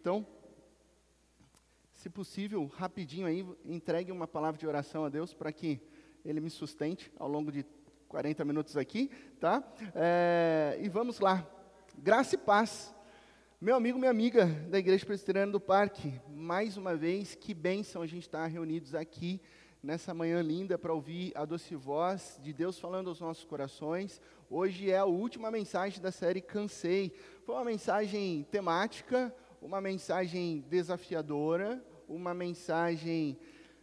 [0.00, 0.26] Então,
[1.92, 5.78] se possível, rapidinho aí, entregue uma palavra de oração a Deus para que
[6.24, 7.66] Ele me sustente ao longo de
[8.08, 9.62] 40 minutos aqui, tá?
[9.94, 11.46] É, e vamos lá.
[11.98, 12.94] Graça e paz.
[13.60, 18.06] Meu amigo, minha amiga da Igreja Presbiteriana do Parque, mais uma vez, que bênção a
[18.06, 19.38] gente estar reunidos aqui
[19.82, 24.18] nessa manhã linda para ouvir a doce voz de Deus falando aos nossos corações.
[24.48, 27.12] Hoje é a última mensagem da série Cansei.
[27.44, 33.38] Foi uma mensagem temática, uma mensagem desafiadora, uma mensagem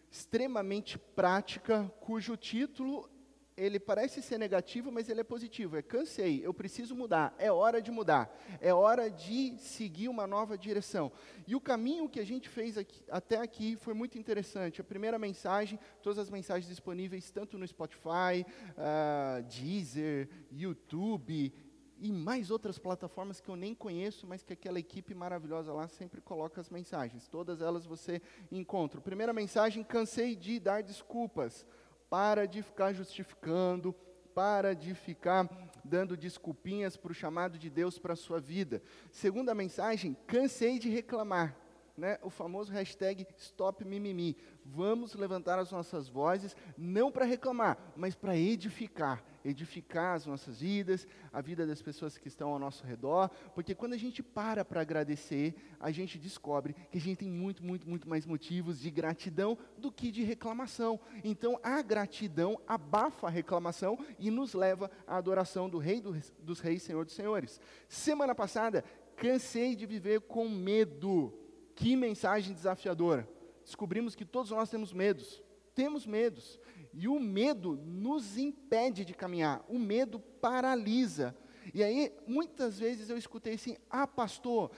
[0.10, 3.10] extremamente prática, cujo título
[3.58, 5.76] ele parece ser negativo, mas ele é positivo.
[5.76, 10.56] É cansei, eu preciso mudar, é hora de mudar, é hora de seguir uma nova
[10.56, 11.12] direção.
[11.48, 14.80] E o caminho que a gente fez aqui, até aqui foi muito interessante.
[14.80, 18.46] A primeira mensagem, todas as mensagens disponíveis tanto no Spotify,
[18.78, 21.52] uh, Deezer, YouTube
[22.00, 26.22] e mais outras plataformas que eu nem conheço, mas que aquela equipe maravilhosa lá sempre
[26.22, 27.28] coloca as mensagens.
[27.28, 29.02] Todas elas você encontra.
[29.02, 31.66] Primeira mensagem, cansei de dar desculpas.
[32.10, 33.94] Para de ficar justificando,
[34.34, 35.50] para de ficar
[35.84, 38.82] dando desculpinhas para o chamado de Deus para a sua vida.
[39.12, 41.58] Segunda mensagem, cansei de reclamar
[41.98, 44.38] né, o famoso hashtag Stop Mimimi.
[44.64, 49.24] Vamos levantar as nossas vozes, não para reclamar, mas para edificar.
[49.48, 53.94] Edificar as nossas vidas, a vida das pessoas que estão ao nosso redor, porque quando
[53.94, 58.10] a gente para para agradecer, a gente descobre que a gente tem muito, muito, muito
[58.10, 61.00] mais motivos de gratidão do que de reclamação.
[61.24, 66.02] Então, a gratidão abafa a reclamação e nos leva à adoração do Rei
[66.40, 67.62] dos Reis, Senhor dos Senhores.
[67.88, 68.84] Semana passada,
[69.16, 71.34] cansei de viver com medo.
[71.76, 73.30] Que mensagem desafiadora.
[73.64, 75.44] Descobrimos que todos nós temos medos.
[75.76, 76.60] Temos medos.
[76.94, 79.64] E o medo nos impede de caminhar.
[79.68, 81.36] O medo paralisa.
[81.74, 84.72] E aí, muitas vezes eu escutei assim: ah, pastor,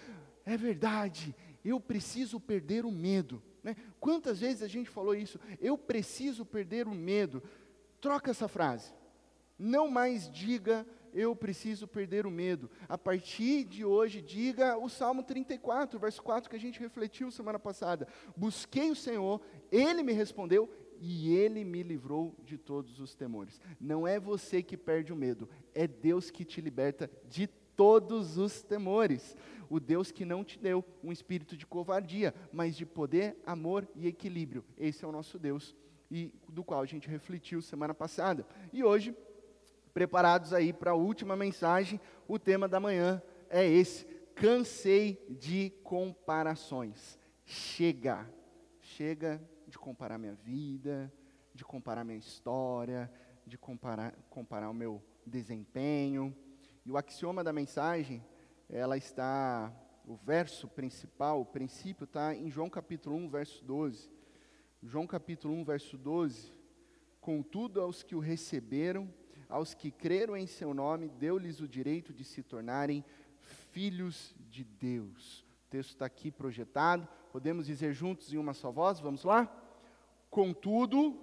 [0.45, 3.41] é verdade, eu preciso perder o medo.
[3.63, 3.75] Né?
[3.99, 5.39] Quantas vezes a gente falou isso?
[5.59, 7.43] Eu preciso perder o medo.
[8.01, 8.93] Troca essa frase.
[9.57, 12.69] Não mais diga eu preciso perder o medo.
[12.87, 17.59] A partir de hoje, diga o Salmo 34, verso 4, que a gente refletiu semana
[17.59, 18.07] passada.
[18.35, 19.41] Busquei o Senhor,
[19.71, 23.59] Ele me respondeu e Ele me livrou de todos os temores.
[23.79, 28.61] Não é você que perde o medo, é Deus que te liberta de todos os
[28.61, 29.35] temores.
[29.69, 34.07] O Deus que não te deu um espírito de covardia, mas de poder, amor e
[34.07, 34.65] equilíbrio.
[34.77, 35.75] Esse é o nosso Deus,
[36.11, 38.45] e do qual a gente refletiu semana passada.
[38.73, 39.15] E hoje
[39.93, 41.99] preparados aí para a última mensagem.
[42.27, 44.05] O tema da manhã é esse:
[44.35, 47.19] cansei de comparações.
[47.45, 48.29] Chega,
[48.79, 51.11] chega de comparar minha vida,
[51.53, 53.11] de comparar minha história,
[53.45, 56.35] de comparar, comparar o meu desempenho.
[56.85, 58.23] E o axioma da mensagem,
[58.69, 59.71] ela está,
[60.05, 64.09] o verso principal, o princípio está em João capítulo 1, verso 12.
[64.81, 66.53] João capítulo 1, verso 12.
[67.19, 69.13] Contudo, aos que o receberam,
[69.47, 73.03] aos que creram em seu nome, deu-lhes o direito de se tornarem
[73.71, 75.48] filhos de Deus.
[75.69, 79.47] O texto está aqui projetado, podemos dizer juntos em uma só voz, vamos lá?
[80.27, 81.15] Contudo,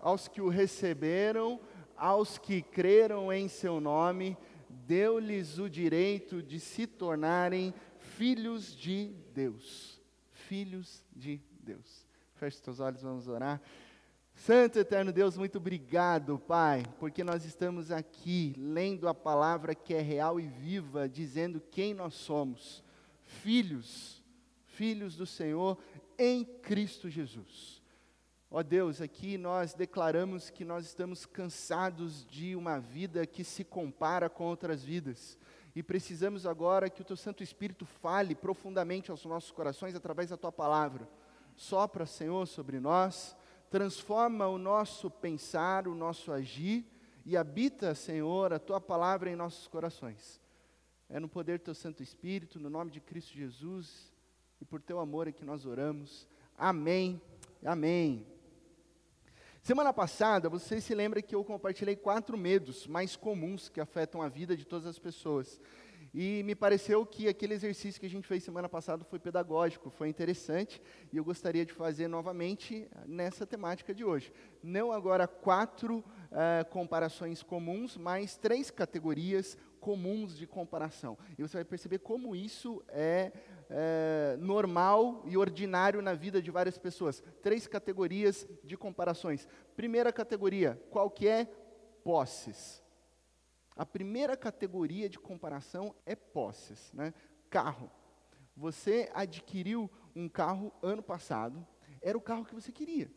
[0.00, 1.60] aos que o receberam,
[1.96, 4.36] aos que creram em seu nome,
[4.68, 10.02] deu-lhes o direito de se tornarem filhos de Deus.
[10.32, 12.04] Filhos de Deus.
[12.34, 13.62] Feche seus olhos, vamos orar.
[14.34, 20.00] Santo Eterno Deus, muito obrigado, Pai, porque nós estamos aqui lendo a palavra que é
[20.00, 22.83] real e viva, dizendo quem nós somos,
[23.24, 24.22] filhos,
[24.66, 25.78] filhos do Senhor
[26.18, 27.82] em Cristo Jesus.
[28.50, 34.30] Ó Deus, aqui nós declaramos que nós estamos cansados de uma vida que se compara
[34.30, 35.36] com outras vidas.
[35.74, 40.36] E precisamos agora que o Teu Santo Espírito fale profundamente aos nossos corações através da
[40.36, 41.08] Tua palavra.
[41.56, 43.36] Sopra, Senhor, sobre nós
[43.74, 46.86] transforma o nosso pensar, o nosso agir
[47.26, 50.40] e habita, Senhor, a tua palavra em nossos corações.
[51.14, 54.12] É no poder do teu Santo Espírito, no nome de Cristo Jesus
[54.60, 56.26] e por teu amor é que nós oramos.
[56.58, 57.22] Amém.
[57.64, 58.26] Amém.
[59.62, 64.28] Semana passada, você se lembra que eu compartilhei quatro medos mais comuns que afetam a
[64.28, 65.60] vida de todas as pessoas.
[66.12, 70.08] E me pareceu que aquele exercício que a gente fez semana passada foi pedagógico, foi
[70.08, 74.32] interessante, e eu gostaria de fazer novamente nessa temática de hoje.
[74.62, 81.18] Não agora quatro uh, comparações comuns, mas três categorias comuns de comparação.
[81.36, 83.30] E você vai perceber como isso é,
[83.68, 87.22] é normal e ordinário na vida de várias pessoas.
[87.42, 89.46] Três categorias de comparações.
[89.76, 91.44] Primeira categoria, qual que é?
[92.02, 92.82] Posses.
[93.76, 97.12] A primeira categoria de comparação é posses, né?
[97.50, 97.90] Carro.
[98.56, 101.66] Você adquiriu um carro ano passado,
[102.00, 103.10] era o carro que você queria.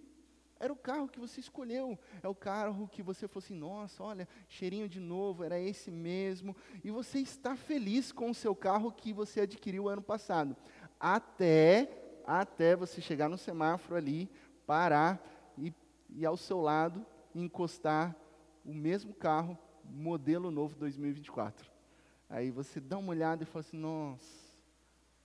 [0.60, 1.98] Era o carro que você escolheu.
[2.22, 6.56] É o carro que você falou assim: nossa, olha, cheirinho de novo, era esse mesmo.
[6.84, 10.56] E você está feliz com o seu carro que você adquiriu ano passado.
[11.00, 14.30] Até, até você chegar no semáforo ali,
[14.66, 15.22] parar
[15.58, 15.74] e,
[16.10, 17.06] e ao seu lado
[17.36, 18.16] encostar
[18.66, 21.72] o mesmo carro, modelo novo 2024.
[22.30, 24.47] Aí você dá uma olhada e fala assim: nossa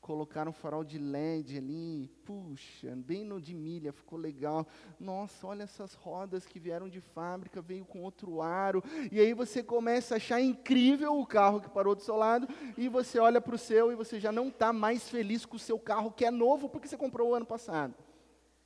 [0.02, 4.66] colocaram um farol de LED ali, puxa, bem no de milha, ficou legal.
[4.99, 8.82] Nossa, olha essas rodas que vieram de fábrica, veio com outro aro.
[9.12, 12.88] E aí você começa a achar incrível o carro que parou do seu lado, e
[12.88, 15.78] você olha para o seu e você já não está mais feliz com o seu
[15.78, 17.94] carro que é novo porque você comprou o ano passado.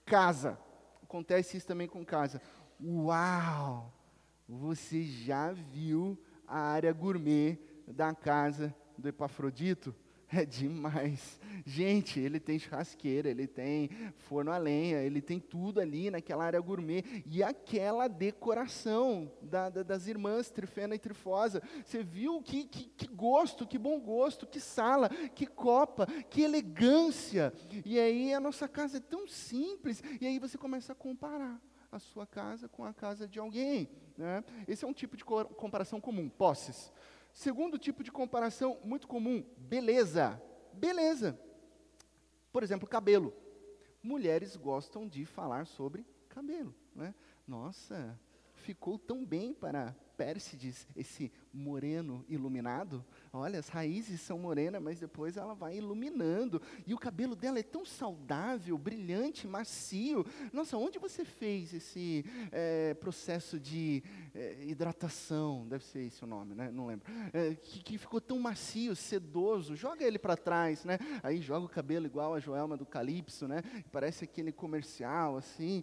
[0.07, 0.59] Casa.
[1.03, 2.41] Acontece isso também com casa.
[2.83, 3.93] Uau!
[4.49, 9.95] Você já viu a área gourmet da casa do Epafrodito?
[10.29, 11.41] É demais.
[11.65, 16.61] Gente, ele tem churrasqueira, ele tem forno a lenha, ele tem tudo ali naquela área
[16.61, 17.05] gourmet.
[17.27, 21.63] E aquela decoração da, da, das irmãs Trifena e Trifosa.
[21.85, 27.53] Você viu que, que, que gosto, que bom gosto, que sala, que copa, que elegância.
[27.85, 30.03] E aí a nossa casa é tão simples.
[30.21, 33.89] E aí você começa a comparar a sua casa com a casa de alguém.
[34.19, 34.43] Né?
[34.67, 36.93] Esse é um tipo de comparação comum, posses.
[37.37, 40.43] Segundo tipo de comparação muito comum, beleza.
[40.73, 41.39] Beleza.
[42.51, 43.31] Por exemplo, cabelo.
[44.03, 46.75] Mulheres gostam de falar sobre cabelo.
[46.95, 47.15] Né?
[47.47, 48.19] Nossa,
[48.55, 53.05] ficou tão bem para Pérsides, esse moreno iluminado.
[53.33, 56.61] Olha, as raízes são morenas, mas depois ela vai iluminando.
[56.87, 60.25] E o cabelo dela é tão saudável, brilhante, macio.
[60.53, 64.03] Nossa, onde você fez esse é, processo de
[64.37, 65.67] é, hidratação?
[65.69, 66.71] Deve ser esse o nome, né?
[66.71, 67.07] Não lembro.
[67.33, 69.77] É, que, que, ficou tão macio, sedoso.
[69.77, 70.99] Joga ele para trás, né?
[71.23, 73.63] Aí joga o cabelo igual a Joelma do Calypso, né?
[73.93, 75.83] Parece aquele comercial, assim.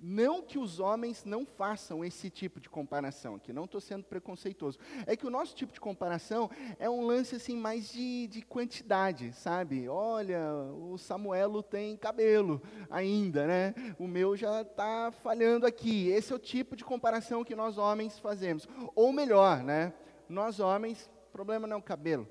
[0.00, 4.78] Não que os homens não façam esse tipo de comparação aqui não estou sendo preconceituoso.
[5.06, 9.32] É que o nosso tipo de comparação é um lance assim mais de, de quantidade,
[9.32, 9.88] sabe?
[9.88, 13.74] Olha, o Samuelo tem cabelo ainda, né?
[13.98, 16.08] O meu já está falhando aqui.
[16.08, 18.68] Esse é o tipo de comparação que nós homens fazemos.
[18.94, 19.94] Ou melhor, né?
[20.28, 22.28] Nós homens, problema não é o cabelo.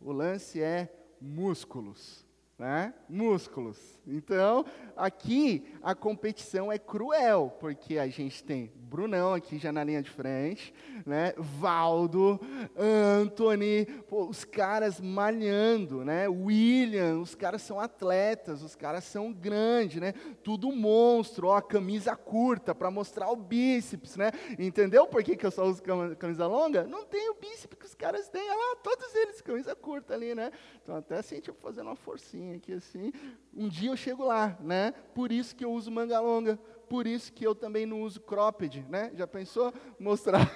[0.00, 2.24] O lance é músculos
[2.62, 2.94] né?
[3.08, 4.00] músculos.
[4.06, 4.64] Então,
[4.96, 10.10] aqui a competição é cruel, porque a gente tem Brunão aqui já na linha de
[10.10, 10.74] frente,
[11.06, 11.32] né?
[11.38, 12.38] Valdo,
[12.76, 16.28] Anthony, pô, os caras malhando, né?
[16.28, 20.12] William, os caras são atletas, os caras são grandes, né?
[20.42, 24.30] Tudo monstro, ó, camisa curta para mostrar o bíceps, né?
[24.58, 25.82] Entendeu por que, que eu só uso
[26.18, 26.84] camisa longa?
[26.84, 30.34] Não tem o bíceps que os caras têm, olha lá, todos eles camisa curta ali,
[30.34, 30.52] né?
[30.82, 33.10] Então até assim, tipo, fazendo uma forcinha aqui assim,
[33.56, 34.92] um dia eu chego lá, né?
[35.14, 38.84] Por isso que eu uso manga longa, por isso que eu também não uso cropped,
[38.88, 39.10] né?
[39.14, 40.50] Já pensou mostrar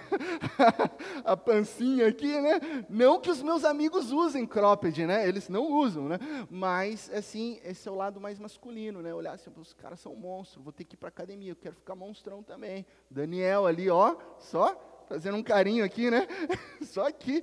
[1.24, 2.60] a pancinha aqui, né?
[2.88, 5.28] Não que os meus amigos usem cropped, né?
[5.28, 6.18] Eles não usam, né?
[6.50, 9.14] Mas assim, esse é o lado mais masculino, né?
[9.14, 11.94] Olhar assim, os caras são monstros, vou ter que ir para academia, eu quero ficar
[11.94, 12.84] monstrão também.
[13.10, 16.26] Daniel ali, ó, só fazendo um carinho aqui, né?
[16.82, 17.40] só aqui,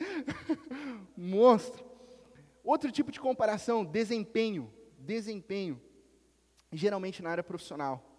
[1.17, 1.83] monstro.
[2.63, 5.81] Outro tipo de comparação, desempenho, desempenho,
[6.71, 8.12] geralmente na área profissional.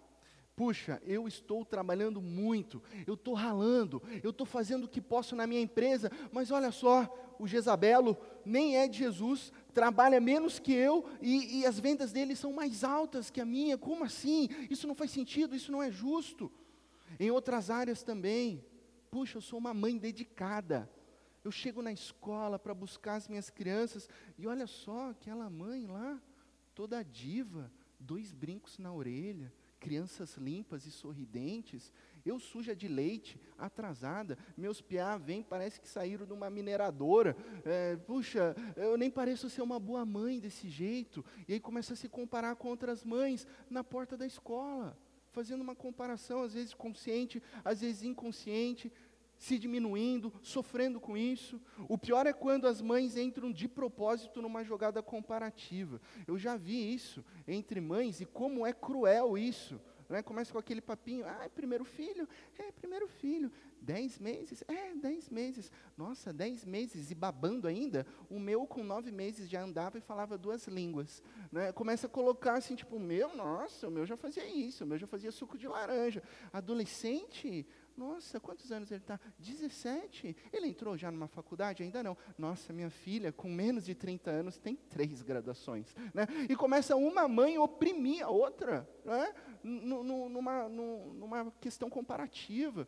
[0.55, 5.45] Puxa, eu estou trabalhando muito, eu estou ralando, eu estou fazendo o que posso na
[5.45, 11.05] minha empresa, mas olha só, o Jezabelo nem é de Jesus, trabalha menos que eu
[11.21, 13.77] e, e as vendas dele são mais altas que a minha.
[13.77, 14.47] Como assim?
[14.69, 16.49] Isso não faz sentido, isso não é justo.
[17.19, 18.63] Em outras áreas também.
[19.11, 20.89] Puxa, eu sou uma mãe dedicada.
[21.43, 24.07] Eu chego na escola para buscar as minhas crianças
[24.37, 26.19] e olha só aquela mãe lá,
[26.73, 27.69] toda diva,
[27.99, 29.51] dois brincos na orelha
[29.85, 31.93] crianças limpas e sorridentes,
[32.25, 37.95] eu suja de leite, atrasada, meus piá vêm, parece que saíram de uma mineradora, é,
[37.95, 42.09] puxa, eu nem pareço ser uma boa mãe desse jeito, e aí começa a se
[42.09, 44.97] comparar com outras mães na porta da escola,
[45.31, 48.91] fazendo uma comparação, às vezes consciente, às vezes inconsciente,
[49.37, 51.61] se diminuindo, sofrendo com isso.
[51.87, 56.01] O pior é quando as mães entram de propósito numa jogada comparativa.
[56.27, 59.79] Eu já vi isso entre mães e como é cruel isso.
[60.07, 60.21] Né?
[60.21, 62.27] Começa com aquele papinho, ah, é primeiro filho,
[62.59, 63.51] é primeiro filho,
[63.81, 69.11] dez meses, é, dez meses, nossa, dez meses, e babando ainda, o meu com nove
[69.11, 71.71] meses já andava e falava duas línguas, né?
[71.71, 74.97] começa a colocar assim, tipo, o meu, nossa, o meu já fazia isso, o meu
[74.97, 76.21] já fazia suco de laranja,
[76.53, 77.65] adolescente,
[77.97, 79.19] Nossa, quantos anos ele está?
[79.39, 80.35] 17.
[80.51, 81.81] Ele entrou já numa faculdade?
[81.81, 82.17] Ainda não.
[82.37, 85.95] Nossa, minha filha, com menos de 30 anos, tem três graduações.
[86.13, 86.27] Né?
[86.49, 89.33] E começa uma mãe oprimir a outra, né?
[89.63, 92.85] numa, numa questão comparativa.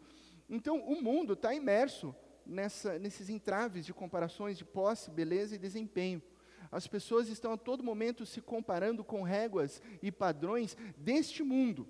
[0.50, 2.14] Então, o mundo está imerso
[2.46, 6.22] nessa, nesses entraves de comparações de posse, beleza e desempenho.
[6.70, 11.88] As pessoas estão a todo momento se comparando com réguas e padrões deste mundo.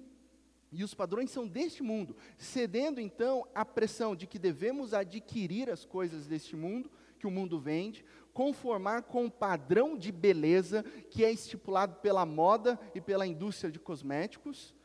[0.71, 5.85] E os padrões são deste mundo, cedendo então à pressão de que devemos adquirir as
[5.85, 11.31] coisas deste mundo, que o mundo vende, conformar com o padrão de beleza que é
[11.31, 14.75] estipulado pela moda e pela indústria de cosméticos,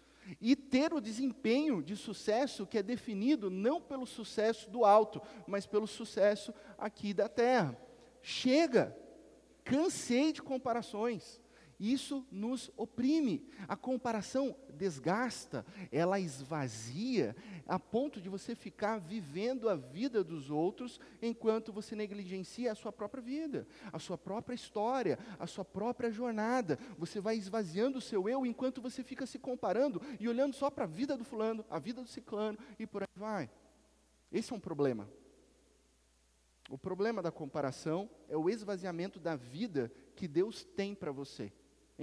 [0.40, 5.66] e ter o desempenho de sucesso que é definido não pelo sucesso do alto, mas
[5.66, 7.76] pelo sucesso aqui da terra.
[8.22, 8.96] Chega,
[9.64, 11.41] cansei de comparações.
[11.82, 13.44] Isso nos oprime.
[13.66, 17.34] A comparação desgasta, ela esvazia,
[17.66, 22.92] a ponto de você ficar vivendo a vida dos outros enquanto você negligencia a sua
[22.92, 26.78] própria vida, a sua própria história, a sua própria jornada.
[26.96, 30.84] Você vai esvaziando o seu eu enquanto você fica se comparando e olhando só para
[30.84, 33.50] a vida do fulano, a vida do ciclano e por aí vai.
[34.30, 35.08] Esse é um problema.
[36.70, 41.52] O problema da comparação é o esvaziamento da vida que Deus tem para você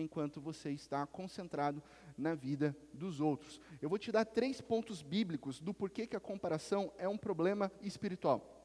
[0.01, 1.81] enquanto você está concentrado
[2.17, 3.59] na vida dos outros.
[3.81, 7.71] Eu vou te dar três pontos bíblicos do porquê que a comparação é um problema
[7.81, 8.59] espiritual.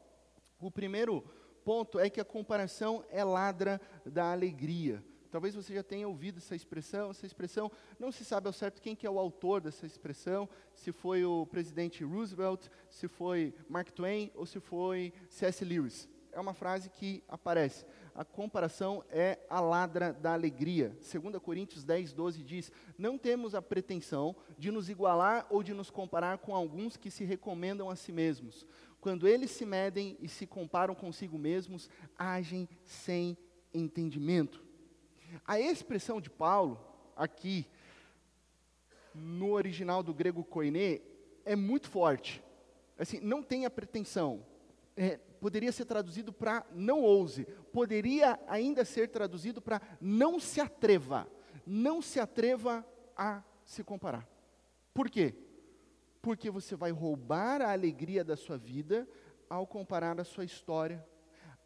[0.61, 1.23] O primeiro
[1.65, 5.03] ponto é que a comparação é ladra da alegria.
[5.35, 8.95] Talvez você já tenha ouvido essa expressão, essa expressão, não se sabe ao certo quem
[8.95, 14.31] que é o autor dessa expressão, se foi o presidente Roosevelt, se foi Mark Twain
[14.37, 15.65] ou se foi C.S.
[15.65, 16.09] Lewis.
[16.31, 20.97] É uma frase que aparece a comparação é a ladra da alegria.
[21.01, 25.91] 2 Coríntios 10, 12 diz: Não temos a pretensão de nos igualar ou de nos
[25.91, 28.65] comparar com alguns que se recomendam a si mesmos.
[29.01, 33.37] Quando eles se medem e se comparam consigo mesmos, agem sem
[33.73, 34.65] entendimento.
[35.45, 36.81] A expressão de Paulo,
[37.17, 37.67] aqui,
[39.13, 41.03] no original do grego koine,
[41.45, 42.43] é muito forte.
[42.97, 44.47] Assim, não tenha pretensão.
[44.97, 51.31] É, poderia ser traduzido para não ouse, poderia ainda ser traduzido para não se atreva,
[51.67, 52.83] não se atreva
[53.15, 54.27] a se comparar.
[54.95, 55.35] Por quê?
[56.23, 59.07] Porque você vai roubar a alegria da sua vida
[59.47, 61.07] ao comparar a sua história,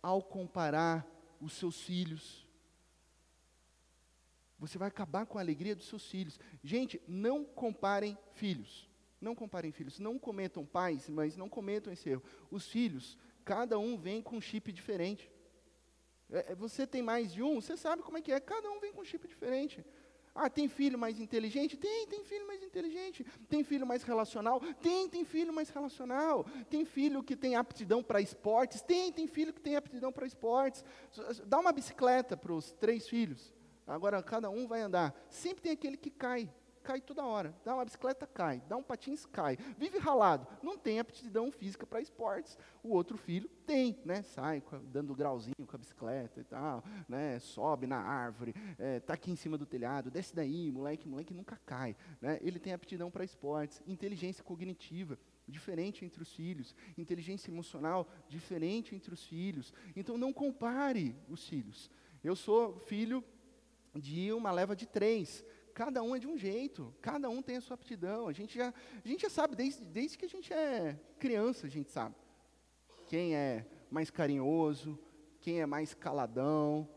[0.03, 1.07] ao comparar
[1.41, 2.49] os seus filhos.
[4.59, 6.37] Você vai acabar com a alegria dos seus filhos.
[6.65, 8.91] Gente, não comparem filhos.
[9.21, 10.01] Não comparem filhos.
[10.01, 12.25] Não cometam pais, mas não cometam esse erro.
[12.51, 13.17] Os filhos
[13.49, 15.25] cada um vem com um chip diferente.
[16.31, 18.79] É, é, você tem mais de um, você sabe como é que é, cada um
[18.79, 19.83] vem com um chip diferente.
[20.35, 21.75] Ah, tem filho mais inteligente?
[21.75, 23.25] Tem, tem filho mais inteligente.
[23.49, 24.61] Tem filho mais relacional?
[24.83, 26.45] Tem, tem filho mais relacional.
[26.69, 28.83] Tem filho que tem aptidão para esportes?
[28.83, 30.85] Tem, tem filho que tem aptidão para esportes.
[31.47, 33.53] Dá uma bicicleta para os três filhos.
[33.87, 35.13] Agora cada um vai andar.
[35.31, 36.53] Sempre tem aquele que cai
[36.89, 37.55] cai toda hora.
[37.63, 38.63] Dá uma bicicleta, cai.
[38.67, 39.59] Dá um patins, cai.
[39.77, 40.47] Vive ralado.
[40.63, 42.57] Não tem aptidão física para esportes.
[42.83, 44.23] O outro filho tem, né?
[44.23, 47.39] Sai dando grauzinho com a bicicleta e tal, né?
[47.41, 51.61] Sobe na árvore, é, tá aqui em cima do telhado, desce daí, moleque, moleque nunca
[51.67, 52.39] cai, né?
[52.41, 59.13] Ele tem aptidão para esportes, inteligência cognitiva, diferente entre os filhos, inteligência emocional, diferente entre
[59.13, 59.75] os filhos.
[59.95, 61.91] Então não compare os filhos.
[62.25, 63.23] Eu sou filho
[63.95, 65.45] de uma leva de três
[65.79, 68.27] cada um é de um jeito, cada um tem a sua aptidão.
[68.27, 71.71] A gente já, a gente já sabe, desde, desde que a gente é criança, a
[71.71, 72.17] gente sabe.
[73.07, 74.99] Quem é mais carinhoso,
[75.41, 76.89] quem é mais caladão,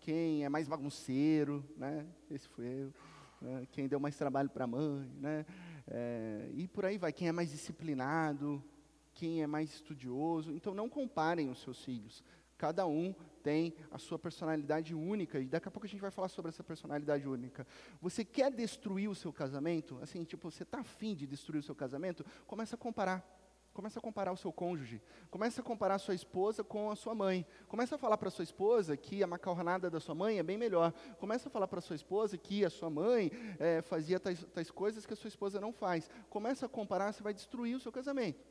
[0.00, 2.06] quem é mais bagunceiro, né?
[2.30, 2.94] Esse foi eu.
[3.42, 3.68] Né?
[3.72, 5.44] Quem deu mais trabalho para a mãe, né?
[5.86, 7.12] É, e por aí vai.
[7.12, 8.64] Quem é mais disciplinado,
[9.12, 10.50] quem é mais estudioso.
[10.50, 12.24] Então, não comparem os seus filhos.
[12.56, 16.28] Cada um tem a sua personalidade única, e daqui a pouco a gente vai falar
[16.28, 17.66] sobre essa personalidade única.
[18.00, 19.98] Você quer destruir o seu casamento?
[20.02, 22.24] Assim, tipo, você está afim de destruir o seu casamento?
[22.46, 23.24] Começa a comparar.
[23.72, 25.00] Começa a comparar o seu cônjuge.
[25.30, 27.46] Começa a comparar a sua esposa com a sua mãe.
[27.68, 30.92] Começa a falar para sua esposa que a macarronada da sua mãe é bem melhor.
[31.18, 35.06] Começa a falar para sua esposa que a sua mãe é, fazia tais, tais coisas
[35.06, 36.10] que a sua esposa não faz.
[36.28, 38.44] Começa a comparar, você vai destruir o seu casamento.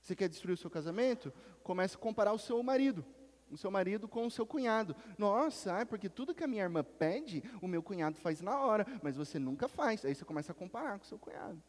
[0.00, 1.32] Você quer destruir o seu casamento?
[1.64, 3.04] Comece a comparar o seu marido.
[3.50, 4.96] O seu marido com o seu cunhado.
[5.16, 8.86] Nossa, é porque tudo que a minha irmã pede, o meu cunhado faz na hora,
[9.02, 10.04] mas você nunca faz.
[10.04, 11.62] Aí você começa a comparar com o seu cunhado.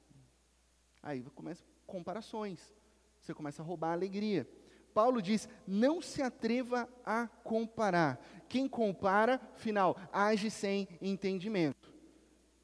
[1.03, 2.73] Aí começa comparações.
[3.21, 4.47] Você começa a roubar a alegria.
[4.93, 8.19] Paulo diz: não se atreva a comparar.
[8.49, 11.93] Quem compara, final, age sem entendimento.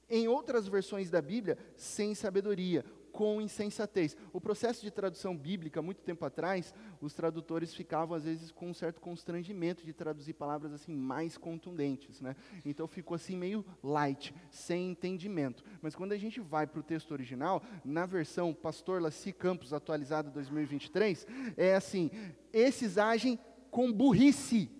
[0.10, 2.86] Em outras versões da Bíblia, sem sabedoria.
[3.14, 4.18] Com insensatez.
[4.34, 8.74] O processo de tradução bíblica, muito tempo atrás, os tradutores ficavam às vezes com um
[8.74, 12.36] certo constrangimento de traduzir palavras assim mais contundentes, né?
[12.66, 15.64] Então ficou assim meio light, sem entendimento.
[15.80, 20.32] Mas quando a gente vai para o texto original, na versão Pastor Laci Campos atualizada
[20.32, 22.10] 2023, é assim:
[22.52, 23.40] esses agem
[23.70, 24.72] com burrice,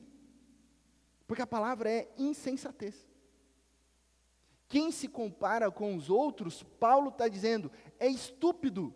[1.28, 3.13] porque a palavra é insensatez.
[4.74, 8.92] Quem se compara com os outros, Paulo está dizendo, é estúpido.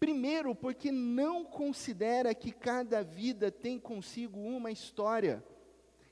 [0.00, 5.44] Primeiro, porque não considera que cada vida tem consigo uma história.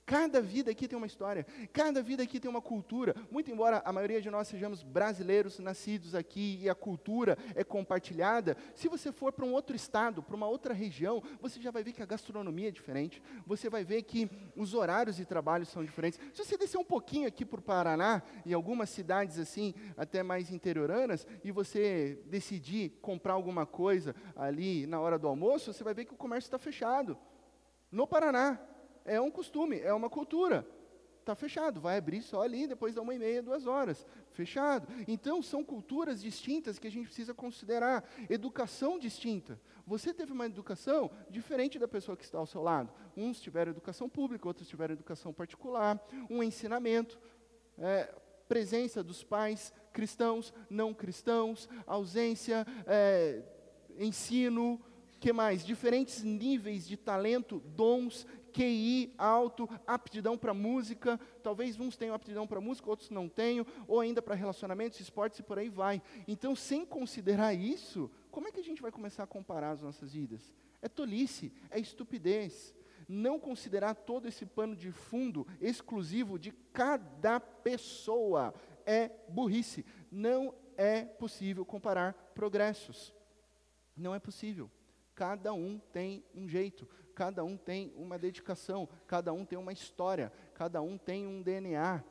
[0.09, 3.15] Cada vida aqui tem uma história, cada vida aqui tem uma cultura.
[3.31, 8.57] Muito embora a maioria de nós sejamos brasileiros, nascidos aqui e a cultura é compartilhada,
[8.75, 11.93] se você for para um outro estado, para uma outra região, você já vai ver
[11.93, 16.19] que a gastronomia é diferente, você vai ver que os horários de trabalho são diferentes.
[16.33, 20.51] Se você descer um pouquinho aqui para o Paraná, em algumas cidades assim, até mais
[20.51, 26.07] interioranas, e você decidir comprar alguma coisa ali na hora do almoço, você vai ver
[26.07, 27.19] que o comércio está fechado.
[27.93, 28.59] No Paraná,
[29.09, 30.67] é um costume, é uma cultura.
[31.21, 34.07] Está fechado, vai abrir só ali depois da uma e meia, duas horas.
[34.31, 34.89] Fechado.
[35.07, 38.03] Então, são culturas distintas que a gente precisa considerar.
[38.31, 39.61] Educação distinta.
[39.87, 42.91] Você teve uma educação diferente da pessoa que está ao seu lado.
[43.15, 46.03] Uns tiveram educação pública, outros tiveram educação particular.
[46.31, 47.19] Um ensinamento.
[47.77, 48.15] É,
[48.49, 53.43] presença dos pais cristãos, não cristãos, ausência, é,
[53.99, 54.81] ensino,
[55.21, 55.65] que mais?
[55.65, 62.61] Diferentes níveis de talento, dons QI alto, aptidão para música, talvez uns tenham aptidão para
[62.61, 66.03] música, outros não tenham, ou ainda para relacionamentos, esportes e por aí vai.
[66.27, 70.13] Então, sem considerar isso, como é que a gente vai começar a comparar as nossas
[70.13, 70.53] vidas?
[70.81, 72.75] É tolice, é estupidez.
[73.09, 79.85] Não considerar todo esse pano de fundo exclusivo de cada pessoa é burrice.
[80.11, 83.15] Não é possível comparar progressos.
[83.97, 84.71] Não é possível.
[85.15, 90.33] Cada um tem um jeito, cada um tem uma dedicação, cada um tem uma história,
[90.55, 92.05] cada um tem um DNA.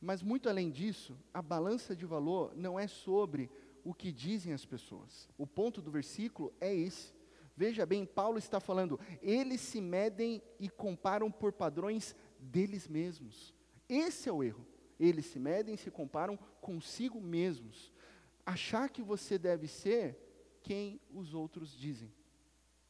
[0.00, 3.48] Mas muito além disso, a balança de valor não é sobre
[3.84, 5.28] o que dizem as pessoas.
[5.38, 7.14] O ponto do versículo é esse.
[7.56, 13.54] Veja bem, Paulo está falando, eles se medem e comparam por padrões deles mesmos.
[13.88, 14.66] Esse é o erro.
[14.98, 17.92] Eles se medem e se comparam consigo mesmos.
[18.44, 20.18] Achar que você deve ser
[20.64, 22.12] quem os outros dizem.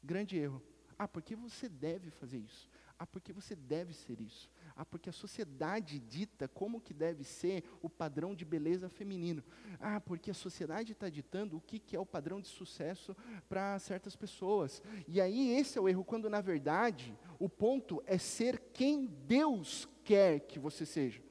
[0.03, 0.63] Grande erro.
[0.99, 2.71] Ah, porque você deve fazer isso.
[2.99, 4.49] Ah, porque você deve ser isso.
[4.75, 9.45] Ah, porque a sociedade dita como que deve ser o padrão de beleza feminino.
[9.79, 13.15] Ah, porque a sociedade está ditando o que, que é o padrão de sucesso
[13.49, 14.83] para certas pessoas.
[15.07, 19.87] E aí esse é o erro, quando na verdade o ponto é ser quem Deus
[20.03, 21.23] quer que você seja.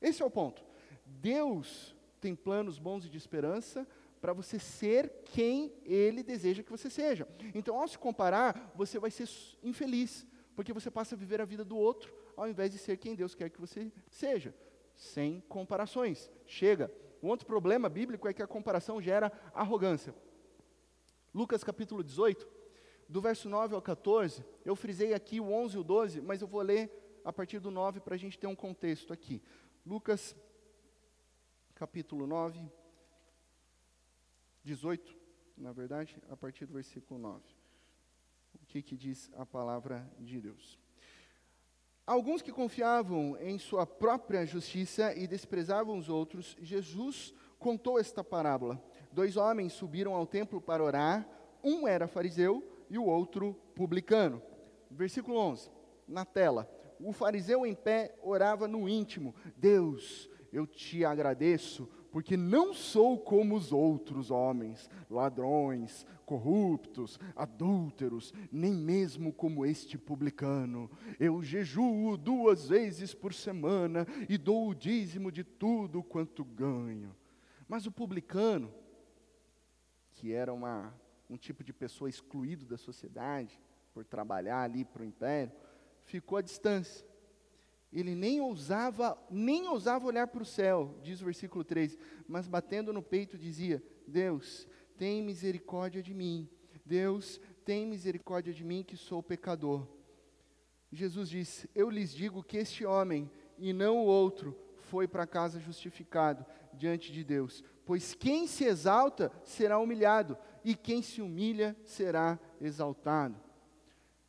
[0.00, 0.64] Esse é o ponto.
[1.04, 3.86] Deus tem planos bons e de esperança
[4.20, 7.26] para você ser quem Ele deseja que você seja.
[7.54, 9.28] Então, ao se comparar, você vai ser
[9.62, 13.14] infeliz, porque você passa a viver a vida do outro, ao invés de ser quem
[13.14, 14.54] Deus quer que você seja,
[14.94, 16.30] sem comparações.
[16.46, 16.92] Chega.
[17.22, 20.14] Um outro problema bíblico é que a comparação gera arrogância.
[21.34, 22.48] Lucas capítulo 18,
[23.08, 26.48] do verso 9 ao 14, eu frisei aqui o 11 e o 12, mas eu
[26.48, 26.90] vou ler
[27.24, 29.42] a partir do 9 para a gente ter um contexto aqui.
[29.84, 30.36] Lucas
[31.74, 32.60] capítulo 9,
[34.64, 35.16] 18,
[35.56, 37.42] na verdade, a partir do versículo 9.
[38.62, 40.78] O que, que diz a palavra de Deus?
[42.06, 48.82] Alguns que confiavam em sua própria justiça e desprezavam os outros, Jesus contou esta parábola.
[49.12, 51.28] Dois homens subiram ao templo para orar,
[51.62, 54.42] um era fariseu e o outro publicano.
[54.90, 55.70] Versículo 11,
[56.08, 56.68] na tela.
[56.98, 63.54] O fariseu em pé orava no íntimo: Deus, eu te agradeço porque não sou como
[63.54, 70.90] os outros homens, ladrões, corruptos, adúlteros, nem mesmo como este publicano.
[71.18, 77.14] Eu jejuo duas vezes por semana e dou o dízimo de tudo quanto ganho.
[77.68, 78.72] Mas o publicano,
[80.12, 80.94] que era uma,
[81.28, 83.60] um tipo de pessoa excluído da sociedade,
[83.92, 85.52] por trabalhar ali para o império,
[86.04, 87.09] ficou à distância
[87.92, 92.92] ele nem ousava, nem ousava olhar para o céu, diz o versículo 13, mas batendo
[92.92, 96.48] no peito dizia: Deus, tem misericórdia de mim.
[96.84, 99.86] Deus, tem misericórdia de mim que sou pecador.
[100.92, 105.60] Jesus disse: Eu lhes digo que este homem e não o outro foi para casa
[105.60, 112.38] justificado diante de Deus, pois quem se exalta será humilhado, e quem se humilha será
[112.60, 113.36] exaltado.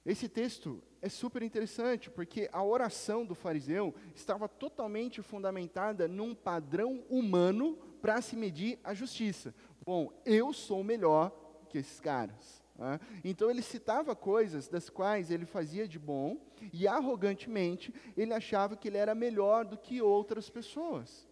[0.05, 7.03] Esse texto é super interessante, porque a oração do fariseu estava totalmente fundamentada num padrão
[7.09, 9.53] humano para se medir a justiça.
[9.83, 11.31] Bom, eu sou melhor
[11.69, 12.61] que esses caras.
[12.77, 12.99] Né?
[13.23, 16.37] Então ele citava coisas das quais ele fazia de bom
[16.71, 21.27] e arrogantemente ele achava que ele era melhor do que outras pessoas.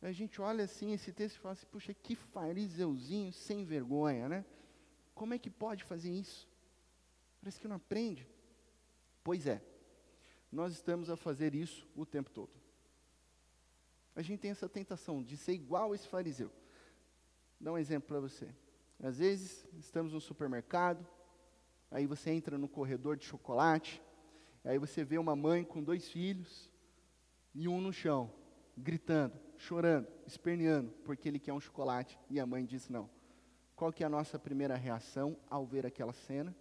[0.00, 4.44] A gente olha assim esse texto e fala assim: puxa, que fariseuzinho sem vergonha, né?
[5.14, 6.48] Como é que pode fazer isso?
[7.40, 8.26] Parece que não aprende.
[9.26, 9.60] Pois é,
[10.52, 12.52] nós estamos a fazer isso o tempo todo.
[14.14, 16.48] A gente tem essa tentação de ser igual esse fariseu.
[17.60, 18.48] Dá um exemplo para você.
[19.02, 21.04] Às vezes, estamos no supermercado,
[21.90, 24.00] aí você entra no corredor de chocolate,
[24.62, 26.70] aí você vê uma mãe com dois filhos
[27.52, 28.32] e um no chão,
[28.78, 33.10] gritando, chorando, esperneando, porque ele quer um chocolate e a mãe diz não.
[33.74, 36.54] Qual que é a nossa primeira reação ao ver aquela cena?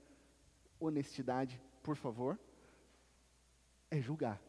[0.80, 2.40] Honestidade, por favor.
[3.90, 4.42] É julgar.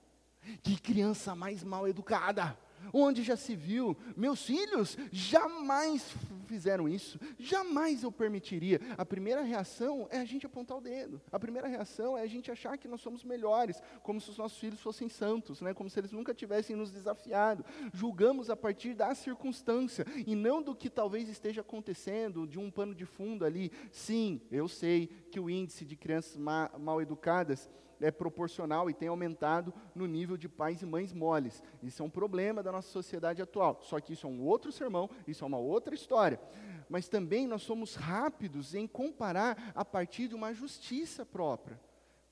[0.63, 2.57] Que criança mais mal educada!
[2.93, 3.97] Onde já se viu?
[4.17, 6.15] Meus filhos jamais
[6.47, 8.81] fizeram isso, jamais eu permitiria.
[8.97, 12.51] A primeira reação é a gente apontar o dedo, a primeira reação é a gente
[12.51, 15.75] achar que nós somos melhores, como se os nossos filhos fossem santos, né?
[15.75, 17.65] como se eles nunca tivessem nos desafiado.
[17.93, 22.95] Julgamos a partir da circunstância e não do que talvez esteja acontecendo, de um pano
[22.95, 23.73] de fundo ali.
[23.91, 27.69] Sim, eu sei que o índice de crianças ma mal educadas
[28.01, 31.63] é proporcional e tem aumentado no nível de pais e mães moles.
[31.83, 33.81] Isso é um problema da nossa sociedade atual.
[33.83, 36.41] Só que isso é um outro sermão, isso é uma outra história.
[36.89, 41.81] Mas também nós somos rápidos em comparar a partir de uma justiça própria.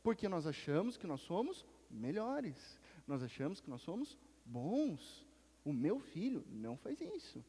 [0.02, 2.78] Porque nós achamos que nós somos melhores.
[3.06, 5.26] Nós achamos que nós somos bons.
[5.64, 7.44] O meu filho não faz isso.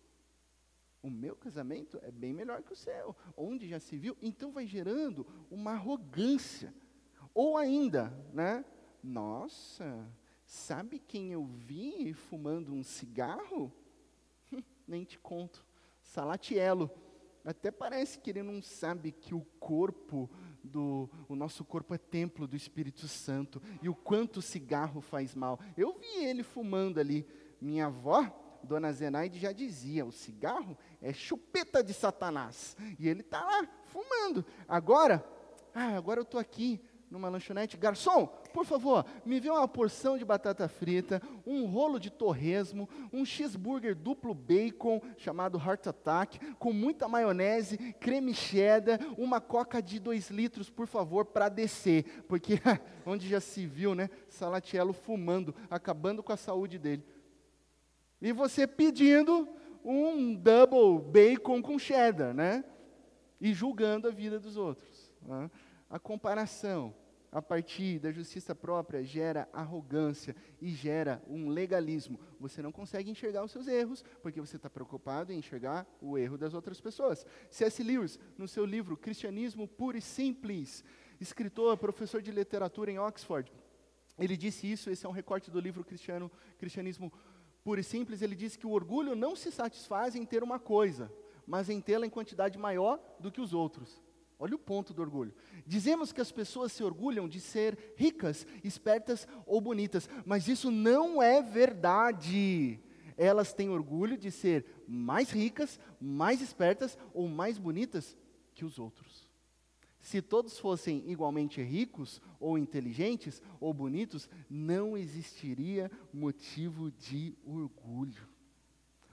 [1.04, 3.16] O meu casamento é bem melhor que o seu.
[3.38, 4.18] Onde já se viu?
[4.22, 6.74] Então vai gerando uma arrogância
[7.36, 8.64] ou ainda, né?
[9.04, 10.08] Nossa,
[10.46, 13.72] sabe quem eu vi fumando um cigarro?
[14.88, 15.66] Nem te conto.
[16.02, 16.90] Salatielo.
[17.44, 20.28] Até parece que ele não sabe que o corpo
[20.64, 25.36] do o nosso corpo é templo do Espírito Santo e o quanto o cigarro faz
[25.36, 25.60] mal.
[25.78, 27.28] Eu vi ele fumando ali.
[27.62, 28.24] Minha avó,
[28.64, 32.76] Dona Zenaide já dizia: o cigarro é chupeta de Satanás.
[32.98, 34.44] E ele está lá fumando.
[34.68, 35.24] Agora,
[35.74, 40.26] ah, agora eu estou aqui numa lanchonete, garçom, por favor, me vê uma porção de
[40.26, 47.08] batata frita, um rolo de torresmo, um cheeseburger duplo bacon, chamado Heart Attack, com muita
[47.08, 52.60] maionese, creme cheddar, uma coca de 2 litros, por favor, para descer, porque
[53.06, 57.04] onde já se viu, né, Salatiello fumando, acabando com a saúde dele.
[58.22, 59.48] E você pedindo
[59.84, 62.66] um double bacon com cheddar, né?
[63.40, 65.14] E julgando a vida dos outros.
[65.22, 65.52] Né?
[65.90, 66.94] A comparação
[67.36, 72.18] a partir da justiça própria gera arrogância e gera um legalismo.
[72.40, 76.38] Você não consegue enxergar os seus erros, porque você está preocupado em enxergar o erro
[76.38, 77.26] das outras pessoas.
[77.52, 77.84] C.S.
[77.84, 80.82] Lewis, no seu livro Cristianismo Puro e Simples,
[81.20, 83.52] escritor, professor de literatura em Oxford,
[84.18, 87.12] ele disse isso, esse é um recorte do livro Cristiano, Cristianismo
[87.66, 91.12] Puro e Simples, ele disse que o orgulho não se satisfaz em ter uma coisa,
[91.46, 94.05] mas em tê-la em quantidade maior do que os outros.
[94.38, 95.34] Olha o ponto do orgulho.
[95.66, 101.22] Dizemos que as pessoas se orgulham de ser ricas, espertas ou bonitas, mas isso não
[101.22, 102.80] é verdade.
[103.18, 108.18] Elas têm orgulho de ser mais ricas, mais espertas ou mais bonitas
[108.54, 109.30] que os outros.
[110.02, 118.28] Se todos fossem igualmente ricos, ou inteligentes, ou bonitos, não existiria motivo de orgulho.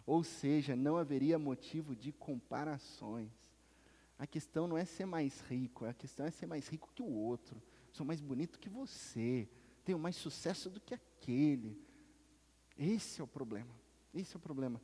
[0.04, 3.30] Ou seja, não haveria motivo de comparações.
[4.18, 7.10] A questão não é ser mais rico, a questão é ser mais rico que o
[7.10, 7.60] outro.
[7.92, 9.48] Sou mais bonito que você,
[9.84, 11.78] tenho mais sucesso do que aquele.
[12.78, 13.74] Esse é o problema.
[14.14, 14.80] Esse é o problema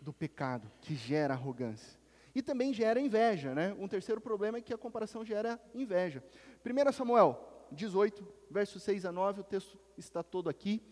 [0.00, 1.98] do pecado que gera arrogância.
[2.34, 3.74] E também gera inveja, né?
[3.78, 6.22] Um terceiro problema é que a comparação gera inveja.
[6.64, 10.82] 1 Samuel 18, versos 6 a 9, o texto está todo aqui.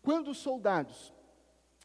[0.00, 1.12] Quando os soldados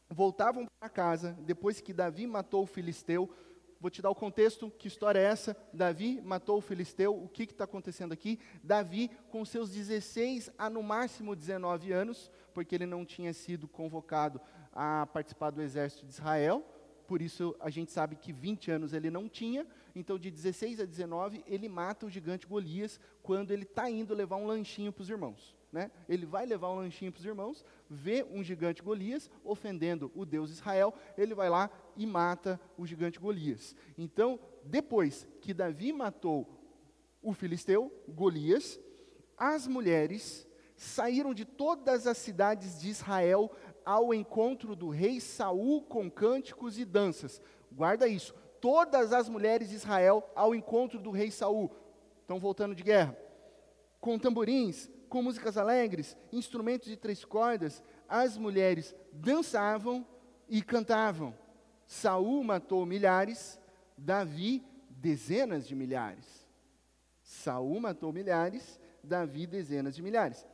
[0.08, 3.30] voltavam para casa, depois que Davi matou o filisteu,
[3.80, 5.56] vou te dar o contexto, que história é essa?
[5.72, 8.38] Davi matou o filisteu, o que está acontecendo aqui?
[8.62, 14.40] Davi, com seus 16 a no máximo 19 anos, porque ele não tinha sido convocado
[14.72, 16.64] a participar do exército de Israel,
[17.06, 20.84] por isso a gente sabe que 20 anos ele não tinha, então de 16 a
[20.84, 25.10] 19 ele mata o gigante Golias quando ele está indo levar um lanchinho para os
[25.10, 25.57] irmãos.
[25.72, 25.90] Né?
[26.08, 30.50] Ele vai levar um lanchinho para os irmãos, vê um gigante Golias ofendendo o Deus
[30.50, 33.76] Israel, ele vai lá e mata o gigante Golias.
[33.96, 36.48] Então, depois que Davi matou
[37.22, 38.80] o filisteu, Golias,
[39.36, 43.50] as mulheres saíram de todas as cidades de Israel
[43.84, 47.42] ao encontro do rei Saul com cânticos e danças.
[47.72, 48.34] Guarda isso.
[48.60, 51.70] Todas as mulheres de Israel ao encontro do rei Saul.
[52.20, 53.16] Estão voltando de guerra.
[54.00, 60.06] Com tamborins, com músicas alegres, instrumentos de três cordas, as mulheres dançavam
[60.48, 61.34] e cantavam.
[61.86, 63.58] Saul matou milhares,
[63.96, 66.46] Davi dezenas de milhares.
[67.22, 70.46] Saul matou milhares, Davi dezenas de milhares.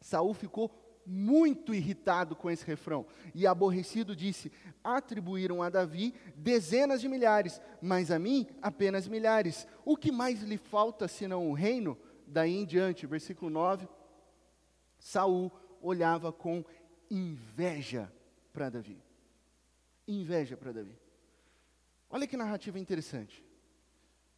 [0.00, 0.70] Saul ficou
[1.06, 4.50] muito irritado com esse refrão e aborrecido disse:
[4.82, 9.66] Atribuíram a Davi dezenas de milhares, mas a mim apenas milhares.
[9.84, 11.96] O que mais lhe falta senão o reino?
[12.26, 13.88] Daí em diante, versículo 9.
[14.98, 16.64] Saul olhava com
[17.10, 18.12] inveja
[18.52, 19.00] para Davi.
[20.08, 20.98] Inveja para Davi.
[22.10, 23.44] Olha que narrativa interessante.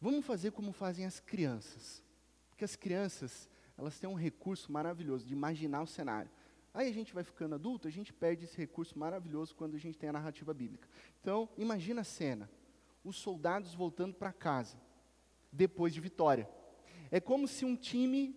[0.01, 2.03] Vamos fazer como fazem as crianças.
[2.49, 6.31] Porque as crianças, elas têm um recurso maravilhoso de imaginar o cenário.
[6.73, 9.97] Aí a gente vai ficando adulto, a gente perde esse recurso maravilhoso quando a gente
[9.97, 10.87] tem a narrativa bíblica.
[11.19, 12.49] Então, imagina a cena:
[13.03, 14.77] os soldados voltando para casa,
[15.51, 16.47] depois de vitória.
[17.11, 18.35] É como se um time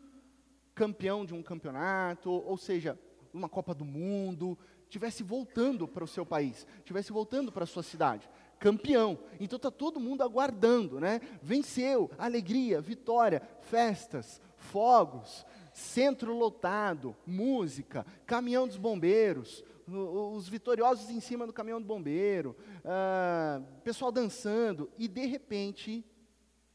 [0.75, 2.99] campeão de um campeonato, ou seja,
[3.33, 4.59] uma Copa do Mundo,
[4.89, 9.19] tivesse voltando para o seu país, tivesse voltando para a sua cidade, campeão.
[9.41, 11.21] Então está todo mundo aguardando, né?
[11.43, 21.47] Venceu, alegria, vitória, festas, fogos, centro lotado, música, caminhão dos bombeiros, os vitoriosos em cima
[21.47, 26.05] do caminhão do bombeiro, uh, pessoal dançando, e de repente,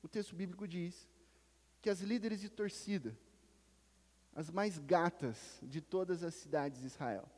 [0.03, 1.07] o texto bíblico diz
[1.81, 3.17] que as líderes de torcida,
[4.33, 7.29] as mais gatas de todas as cidades de Israel,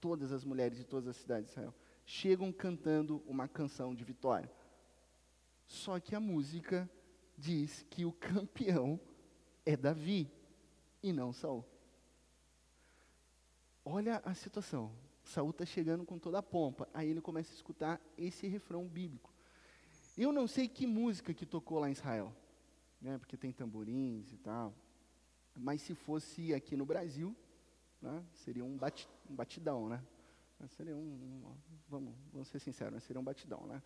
[0.00, 1.74] todas as mulheres de todas as cidades de Israel,
[2.04, 4.50] chegam cantando uma canção de vitória.
[5.66, 6.90] Só que a música
[7.36, 9.00] diz que o campeão
[9.64, 10.30] é Davi
[11.02, 11.64] e não Saul.
[13.84, 14.92] Olha a situação.
[15.24, 16.88] Saul está chegando com toda a pompa.
[16.92, 19.32] Aí ele começa a escutar esse refrão bíblico.
[20.16, 22.34] Eu não sei que música que tocou lá em Israel,
[23.02, 24.72] né, porque tem tamborins e tal.
[25.54, 27.36] Mas se fosse aqui no Brasil,
[28.00, 30.02] né, seria um, bati, um batidão, né?
[30.68, 31.42] Seria um, um,
[31.88, 33.00] vamos, vamos ser sinceros, né?
[33.00, 33.82] seria um batidão, né?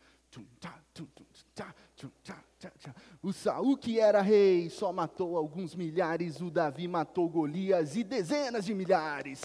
[3.23, 8.65] O Saul que era rei só matou alguns milhares, o Davi matou Golias e dezenas
[8.65, 9.43] de milhares.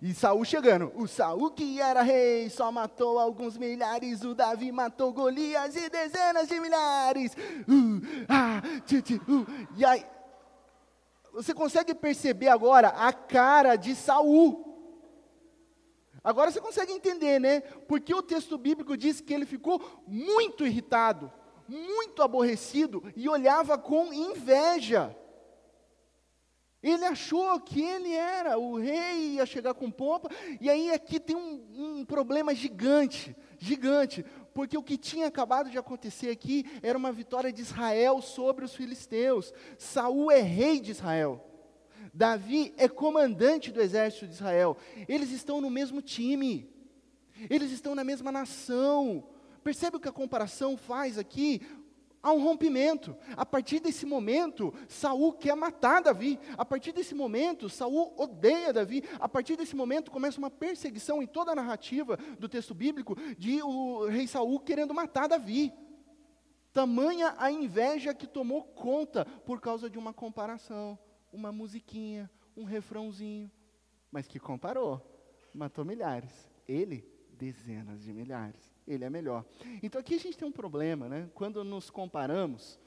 [0.00, 5.12] E Saul chegando, o Saul que era rei só matou alguns milhares, o Davi matou
[5.12, 7.36] Golias e dezenas de milhares.
[9.76, 10.06] E aí,
[11.32, 14.73] você consegue perceber agora a cara de Saul?
[16.24, 17.60] Agora você consegue entender, né?
[17.60, 21.30] Porque o texto bíblico diz que ele ficou muito irritado,
[21.68, 25.14] muito aborrecido e olhava com inveja.
[26.82, 30.28] Ele achou que ele era o rei, ia chegar com pompa,
[30.60, 35.78] e aí aqui tem um, um problema gigante, gigante, porque o que tinha acabado de
[35.78, 39.52] acontecer aqui era uma vitória de Israel sobre os filisteus.
[39.78, 41.53] Saul é rei de Israel.
[42.14, 44.76] Davi é comandante do exército de Israel.
[45.08, 46.70] Eles estão no mesmo time.
[47.50, 49.26] Eles estão na mesma nação.
[49.64, 51.60] Percebe o que a comparação faz aqui?
[52.22, 53.16] Há um rompimento.
[53.36, 56.38] A partir desse momento, Saul quer matar Davi.
[56.56, 59.02] A partir desse momento, Saul odeia Davi.
[59.18, 63.60] A partir desse momento, começa uma perseguição em toda a narrativa do texto bíblico de
[63.60, 65.72] o rei Saul querendo matar Davi.
[66.72, 70.96] Tamanha a inveja que tomou conta por causa de uma comparação
[71.34, 73.50] uma musiquinha, um refrãozinho,
[74.10, 75.02] mas que comparou,
[75.52, 76.48] matou milhares.
[76.66, 78.72] Ele, dezenas de milhares.
[78.86, 79.44] Ele é melhor.
[79.82, 81.28] Então aqui a gente tem um problema, né?
[81.34, 82.78] Quando nos comparamos,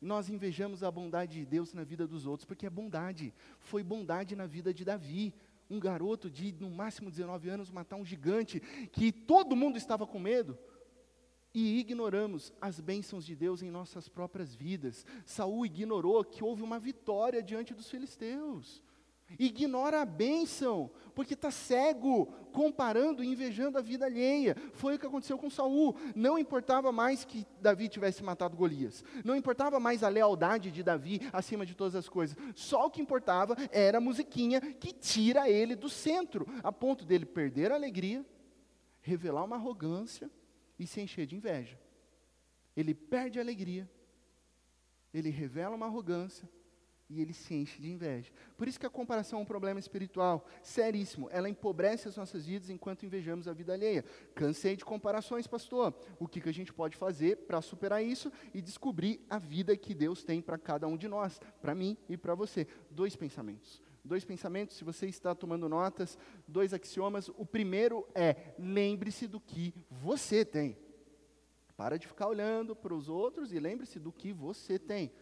[0.00, 3.32] nós invejamos a bondade de Deus na vida dos outros, porque é bondade.
[3.60, 5.32] Foi bondade na vida de Davi,
[5.70, 8.60] um garoto de no máximo 19 anos matar um gigante
[8.90, 10.58] que todo mundo estava com medo
[11.54, 15.04] e ignoramos as bênçãos de Deus em nossas próprias vidas.
[15.24, 18.82] Saul ignorou que houve uma vitória diante dos filisteus.
[19.38, 24.54] Ignora a bênção, porque está cego, comparando e invejando a vida alheia.
[24.74, 25.96] Foi o que aconteceu com Saul.
[26.14, 29.02] Não importava mais que Davi tivesse matado Golias.
[29.24, 32.36] Não importava mais a lealdade de Davi acima de todas as coisas.
[32.54, 37.24] Só o que importava era a musiquinha que tira ele do centro, a ponto dele
[37.24, 38.24] perder a alegria,
[39.00, 40.30] revelar uma arrogância
[40.82, 41.78] e se encher de inveja.
[42.76, 43.88] Ele perde a alegria,
[45.14, 46.48] ele revela uma arrogância
[47.08, 48.32] e ele se enche de inveja.
[48.56, 51.28] Por isso que a comparação é um problema espiritual seríssimo.
[51.30, 54.02] Ela empobrece as nossas vidas enquanto invejamos a vida alheia.
[54.34, 55.94] Cansei de comparações, pastor.
[56.18, 59.94] O que, que a gente pode fazer para superar isso e descobrir a vida que
[59.94, 62.66] Deus tem para cada um de nós, para mim e para você?
[62.90, 63.82] Dois pensamentos.
[64.04, 67.28] Dois pensamentos, se você está tomando notas, dois axiomas.
[67.28, 70.76] O primeiro é: lembre-se do que você tem.
[71.76, 75.12] Para de ficar olhando para os outros e lembre-se do que você tem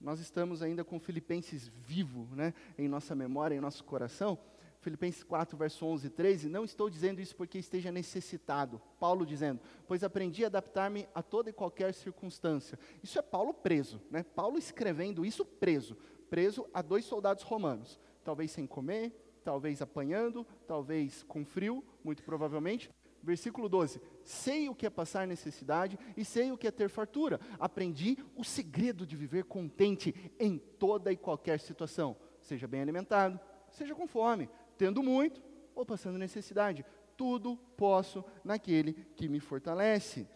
[0.00, 4.38] nós estamos ainda com Filipenses vivo né, em nossa memória, em nosso coração.
[4.80, 8.80] Filipenses 4, verso 11 e 13, não estou dizendo isso porque esteja necessitado.
[8.98, 12.78] Paulo dizendo, pois aprendi a adaptar-me a toda e qualquer circunstância.
[13.02, 14.22] Isso é Paulo preso, né?
[14.22, 15.98] Paulo escrevendo isso preso,
[16.30, 19.12] preso a dois soldados romanos, talvez sem comer,
[19.44, 22.88] talvez apanhando, talvez com frio, muito provavelmente,
[23.22, 27.40] versículo 12: Sei o que é passar necessidade e sei o que é ter fartura.
[27.58, 33.38] Aprendi o segredo de viver contente em toda e qualquer situação, seja bem alimentado,
[33.68, 35.42] seja com fome, tendo muito
[35.74, 36.84] ou passando necessidade.
[37.16, 40.26] Tudo posso naquele que me fortalece.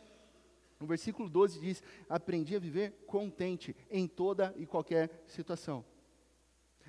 [0.81, 5.85] O versículo 12 diz: Aprendi a viver contente em toda e qualquer situação.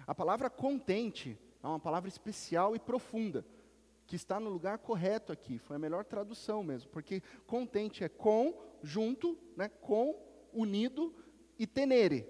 [0.06, 3.46] A palavra contente é uma palavra especial e profunda
[4.06, 5.58] que está no lugar correto aqui.
[5.58, 10.16] Foi a melhor tradução mesmo, porque contente é com, junto, né, com,
[10.54, 11.14] unido
[11.58, 12.30] e tenere.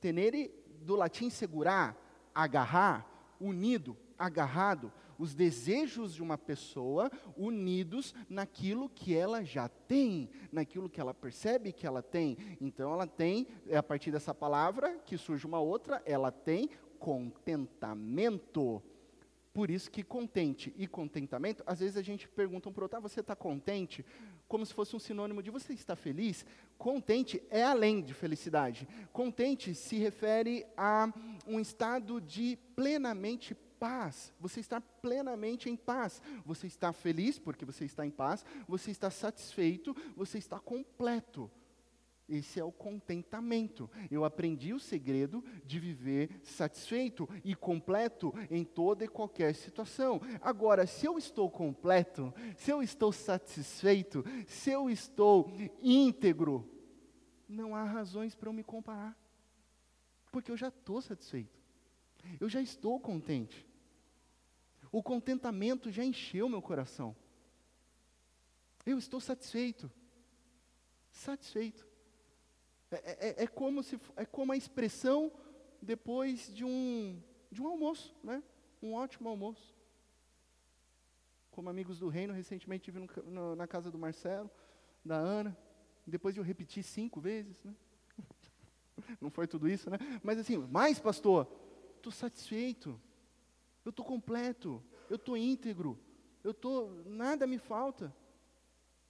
[0.00, 1.96] Tenere do latim segurar,
[2.34, 10.88] agarrar, unido, agarrado, os desejos de uma pessoa unidos naquilo que ela já tem, naquilo
[10.88, 12.36] que ela percebe que ela tem.
[12.60, 18.82] Então ela tem, é a partir dessa palavra que surge uma outra, ela tem contentamento.
[19.52, 23.00] Por isso que contente e contentamento, às vezes a gente pergunta um para outro, ah,
[23.00, 24.04] você está contente?
[24.48, 26.44] Como se fosse um sinônimo de você está feliz?
[26.76, 28.88] Contente é além de felicidade.
[29.12, 31.08] Contente se refere a
[31.46, 34.32] um estado de plenamente paz.
[34.40, 36.22] Você está plenamente em paz.
[36.46, 38.42] Você está feliz porque você está em paz.
[38.66, 39.94] Você está satisfeito.
[40.16, 41.50] Você está completo.
[42.26, 43.90] Esse é o contentamento.
[44.10, 50.18] Eu aprendi o segredo de viver satisfeito e completo em toda e qualquer situação.
[50.40, 56.66] Agora, se eu estou completo, se eu estou satisfeito, se eu estou íntegro,
[57.46, 59.14] não há razões para eu me comparar.
[60.32, 61.60] Porque eu já estou satisfeito.
[62.40, 63.73] Eu já estou contente.
[64.94, 67.16] O contentamento já encheu meu coração.
[68.86, 69.90] Eu estou satisfeito.
[71.10, 71.84] Satisfeito.
[72.92, 75.32] É, é, é, é, como se, é como a expressão
[75.82, 78.40] depois de um, de um almoço, né?
[78.80, 79.74] um ótimo almoço.
[81.50, 84.48] Como amigos do reino, recentemente no, na casa do Marcelo,
[85.04, 85.58] da Ana,
[86.06, 87.74] depois de eu repetir cinco vezes, né?
[89.20, 89.98] não foi tudo isso, né?
[90.22, 91.48] Mas assim, mais pastor,
[91.96, 93.00] estou satisfeito,
[93.84, 95.98] eu estou completo, eu estou íntegro,
[96.42, 98.14] eu estou, nada me falta.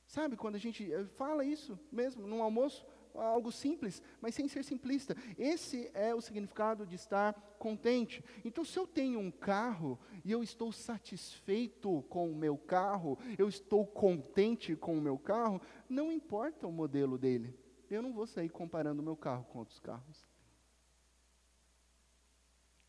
[0.07, 2.85] Sabe quando a gente eh, fala isso mesmo, num almoço,
[3.15, 5.17] algo simples, mas sem ser simplista.
[5.39, 8.23] Esse é o significado de estar contente.
[8.45, 13.49] Então, se eu tenho um carro e eu estou satisfeito com o meu carro, eu
[13.49, 17.57] estou contente com o meu carro, não importa o modelo dele.
[17.91, 20.34] Eu não vou sair comparando o meu carro com outros carros.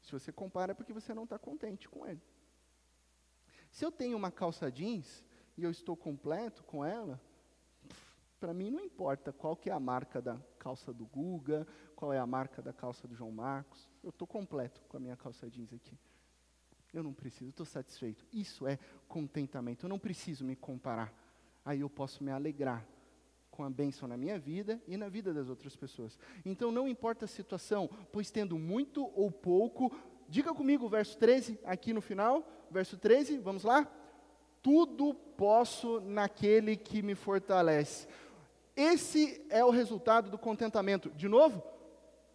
[0.05, 2.21] Se você compara é porque você não está contente com ele.
[3.71, 5.25] Se eu tenho uma calça jeans
[5.57, 7.19] e eu estou completo com ela,
[8.39, 12.19] para mim não importa qual que é a marca da calça do Guga, qual é
[12.19, 13.89] a marca da calça do João Marcos.
[14.03, 15.97] Eu estou completo com a minha calça jeans aqui.
[16.93, 18.25] Eu não preciso, estou satisfeito.
[18.31, 19.85] Isso é contentamento.
[19.85, 21.11] Eu não preciso me comparar.
[21.65, 22.87] Aí eu posso me alegrar
[23.55, 26.19] com a bênção na minha vida e na vida das outras pessoas.
[26.45, 29.91] Então não importa a situação, pois tendo muito ou pouco,
[30.27, 33.89] diga comigo o verso 13 aqui no final, verso 13, vamos lá?
[34.61, 38.07] Tudo posso naquele que me fortalece.
[38.75, 41.09] Esse é o resultado do contentamento.
[41.11, 41.63] De novo,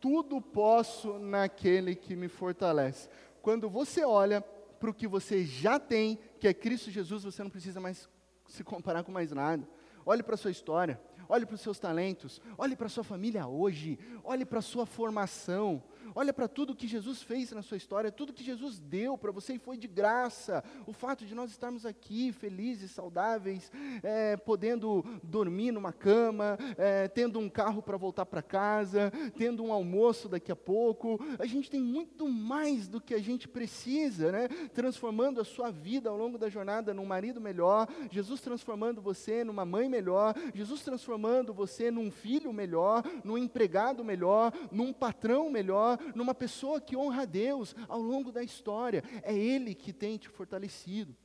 [0.01, 3.11] tudo posso naquele que me fortalece.
[3.43, 7.51] Quando você olha para o que você já tem, que é Cristo Jesus, você não
[7.51, 8.09] precisa mais
[8.49, 9.69] se comparar com mais nada.
[10.05, 13.47] Olhe para a sua história, olhe para os seus talentos, olhe para a sua família
[13.47, 15.83] hoje, olhe para a sua formação,
[16.15, 19.55] Olha para tudo que Jesus fez na sua história, tudo que Jesus deu para você
[19.55, 20.63] e foi de graça.
[20.87, 23.71] O fato de nós estarmos aqui felizes, saudáveis,
[24.03, 29.73] é, podendo dormir numa cama, é, tendo um carro para voltar para casa, tendo um
[29.73, 31.19] almoço daqui a pouco.
[31.39, 34.49] A gente tem muito mais do que a gente precisa, né?
[34.73, 39.65] Transformando a sua vida ao longo da jornada num marido melhor, Jesus transformando você numa
[39.65, 46.17] mãe melhor, Jesus transformando você num filho melhor, num empregado melhor, num patrão melhor maior
[46.17, 49.03] numa pessoa que honra a Deus ao longo da história.
[49.23, 51.17] É Ele que tem te fortalecido.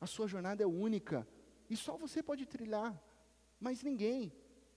[0.00, 1.26] A sua jornada é única.
[1.68, 2.98] E só você pode trilhar.
[3.60, 4.32] Mas ninguém.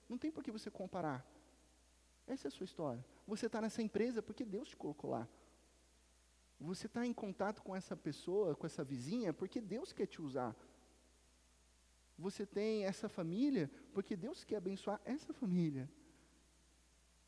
[0.09, 1.25] Não tem por que você comparar.
[2.27, 3.05] Essa é a sua história.
[3.27, 5.27] Você está nessa empresa porque Deus te colocou lá.
[6.59, 10.55] Você está em contato com essa pessoa, com essa vizinha, porque Deus quer te usar.
[12.17, 15.89] Você tem essa família porque Deus quer abençoar essa família.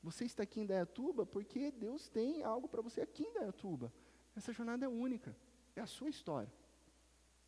[0.04, 3.91] Você está aqui em Dayatuba porque Deus tem algo para você aqui em Dayatuba.
[4.36, 5.36] Essa jornada é única,
[5.76, 6.51] é a sua história.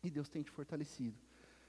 [0.02, 1.18] E Deus tem te fortalecido.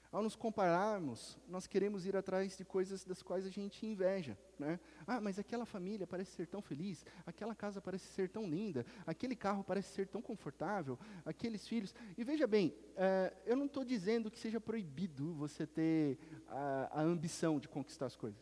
[0.10, 4.38] Ao nos compararmos, nós queremos ir atrás de coisas das quais a gente inveja.
[4.58, 4.80] Né?
[5.06, 9.36] Ah, mas aquela família parece ser tão feliz, aquela casa parece ser tão linda, aquele
[9.36, 11.94] carro parece ser tão confortável, aqueles filhos.
[12.18, 16.18] E veja bem, uh, eu não estou dizendo que seja proibido você ter
[16.48, 18.42] a, a, ambição de conquistar as coisas.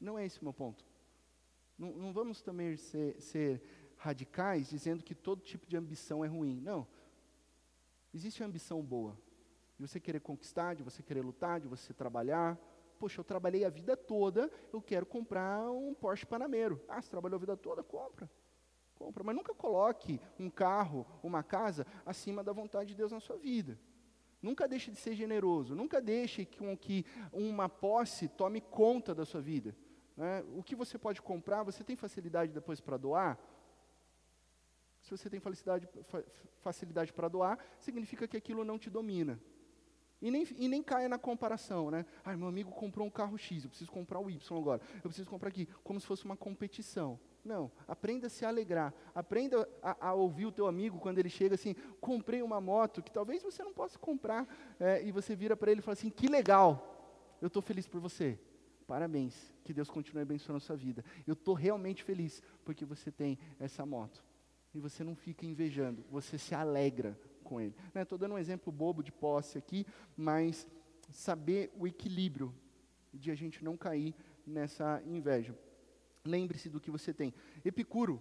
[0.00, 0.84] Não é esse o meu ponto.
[1.78, 3.62] Não, não vamos também ser, ser
[3.96, 6.60] radicais dizendo que todo tipo de ambição é ruim.
[6.60, 6.86] Não.
[8.12, 9.18] Existe ambição boa
[9.76, 12.58] de você querer conquistar, de você querer lutar, de você trabalhar.
[12.98, 16.80] Poxa, eu trabalhei a vida toda, eu quero comprar um Porsche Panamera.
[16.88, 17.82] Ah, você trabalhou a vida toda?
[17.82, 18.30] Compra.
[18.94, 19.24] Compra.
[19.24, 23.78] Mas nunca coloque um carro, uma casa, acima da vontade de Deus na sua vida.
[24.40, 25.74] Nunca deixe de ser generoso.
[25.74, 29.74] Nunca deixe com que uma posse tome conta da sua vida.
[30.16, 30.44] Né?
[30.56, 33.38] O que você pode comprar, você tem facilidade depois para doar?
[35.00, 35.88] Se você tem facilidade,
[36.62, 39.38] facilidade para doar, significa que aquilo não te domina.
[40.22, 42.06] E nem, e nem caia na comparação, né?
[42.24, 44.80] Ah, meu amigo comprou um carro X, eu preciso comprar o Y agora.
[44.96, 47.20] Eu preciso comprar aqui, como se fosse uma competição.
[47.44, 48.94] Não, aprenda a se alegrar.
[49.14, 53.12] Aprenda a, a, ouvir o teu amigo quando ele chega assim, comprei uma moto que
[53.12, 54.48] talvez você não possa comprar.
[54.80, 58.00] É, e você vira para ele e fala assim, que legal, eu estou feliz por
[58.00, 58.38] você.
[58.86, 61.04] Parabéns, que Deus continue abençoando a sua vida.
[61.26, 64.24] Eu estou realmente feliz porque você tem essa moto.
[64.74, 67.74] E você não fica invejando, você se alegra com ele.
[67.94, 68.20] Estou né?
[68.20, 70.66] dando um exemplo bobo de posse aqui, mas
[71.10, 72.52] saber o equilíbrio
[73.12, 74.14] de a gente não cair
[74.46, 75.56] nessa inveja.
[76.24, 77.32] Lembre-se do que você tem.
[77.64, 78.20] Epicuro,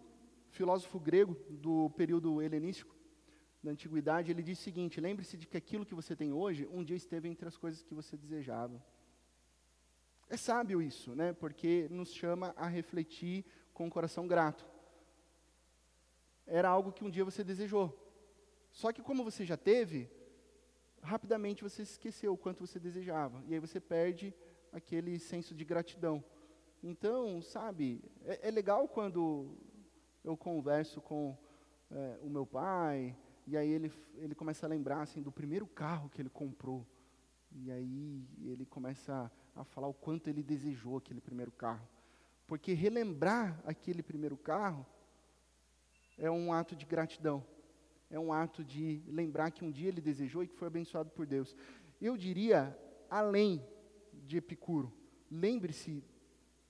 [0.50, 2.94] filósofo grego do período helenístico,
[3.64, 6.84] da antiguidade, ele diz o seguinte: lembre-se de que aquilo que você tem hoje, um
[6.84, 8.84] dia esteve entre as coisas que você desejava.
[10.34, 11.32] É sábio isso, né?
[11.32, 14.66] Porque nos chama a refletir com o coração grato.
[16.48, 17.88] Era algo que um dia você desejou.
[18.72, 20.10] Só que como você já teve,
[21.04, 23.44] rapidamente você esqueceu o quanto você desejava.
[23.48, 24.34] E aí você perde
[24.72, 26.24] aquele senso de gratidão.
[26.82, 29.56] Então, sabe, é, é legal quando
[30.24, 31.38] eu converso com
[31.92, 33.16] é, o meu pai,
[33.46, 36.88] e aí ele, ele começa a lembrar assim, do primeiro carro que ele comprou.
[37.52, 41.88] E aí ele começa a, a falar o quanto ele desejou aquele primeiro carro.
[42.48, 44.86] Porque relembrar aquele primeiro carro
[46.18, 47.46] é um ato de gratidão
[48.14, 51.26] é um ato de lembrar que um dia ele desejou e que foi abençoado por
[51.26, 51.56] Deus.
[52.00, 52.78] Eu diria,
[53.10, 53.66] além
[54.14, 54.94] de Epicuro,
[55.32, 56.04] lembre-se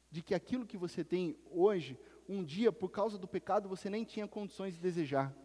[0.09, 4.05] de que aquilo que você tem hoje, um dia, por causa do pecado, você nem
[4.05, 5.35] tinha condições de desejar.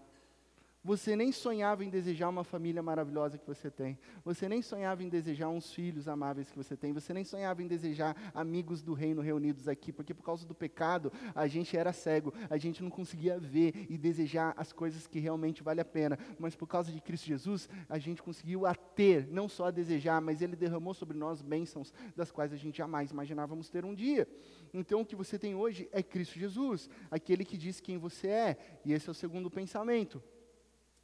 [0.84, 3.98] Você nem sonhava em desejar uma família maravilhosa que você tem.
[4.24, 6.92] Você nem sonhava em desejar uns filhos amáveis que você tem.
[6.92, 11.12] Você nem sonhava em desejar amigos do reino reunidos aqui, porque por causa do pecado
[11.34, 15.64] a gente era cego, a gente não conseguia ver e desejar as coisas que realmente
[15.64, 16.16] vale a pena.
[16.38, 20.20] Mas por causa de Cristo Jesus, a gente conseguiu a ter, não só a desejar,
[20.20, 24.28] mas Ele derramou sobre nós bênçãos das quais a gente jamais imaginávamos ter um dia.
[24.72, 28.56] Então o que você tem hoje é Cristo Jesus, aquele que diz quem você é.
[28.84, 30.22] E esse é o segundo pensamento.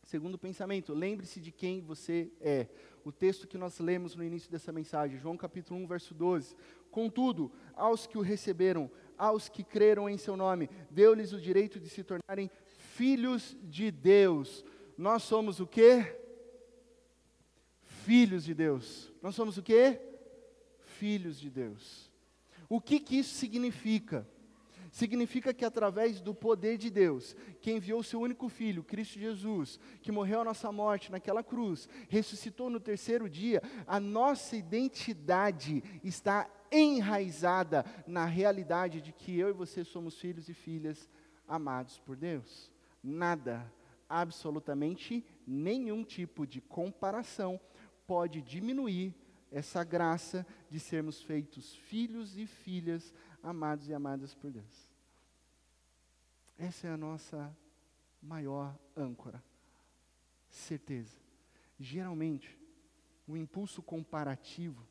[0.04, 2.68] Segundo pensamento, lembre-se de quem você é.
[3.04, 6.54] O texto que nós lemos no início dessa mensagem, João capítulo 1, verso 12.
[6.90, 11.88] Contudo, aos que o receberam, aos que creram em seu nome, deu-lhes o direito de
[11.88, 12.50] se tornarem
[12.94, 14.62] filhos de Deus.
[14.96, 16.20] Nós somos o quê?
[17.82, 19.10] Filhos de Deus.
[19.22, 19.98] Nós somos o quê?
[20.98, 22.10] Filhos de Deus.
[22.68, 24.28] O que, que isso significa?
[24.94, 30.12] Significa que através do poder de Deus, que enviou seu único filho, Cristo Jesus, que
[30.12, 37.84] morreu a nossa morte naquela cruz, ressuscitou no terceiro dia, a nossa identidade está enraizada
[38.06, 41.10] na realidade de que eu e você somos filhos e filhas
[41.48, 42.70] amados por Deus.
[43.02, 43.68] Nada,
[44.08, 47.60] absolutamente nenhum tipo de comparação
[48.06, 49.12] pode diminuir
[49.50, 53.24] essa graça de sermos feitos filhos e filhas amados
[53.88, 54.90] e amadas por Deus.
[56.56, 57.56] Essa é a nossa
[58.22, 59.42] maior âncora.
[60.48, 61.16] Certeza.
[61.78, 62.58] Geralmente,
[63.26, 64.86] o impulso comparativo,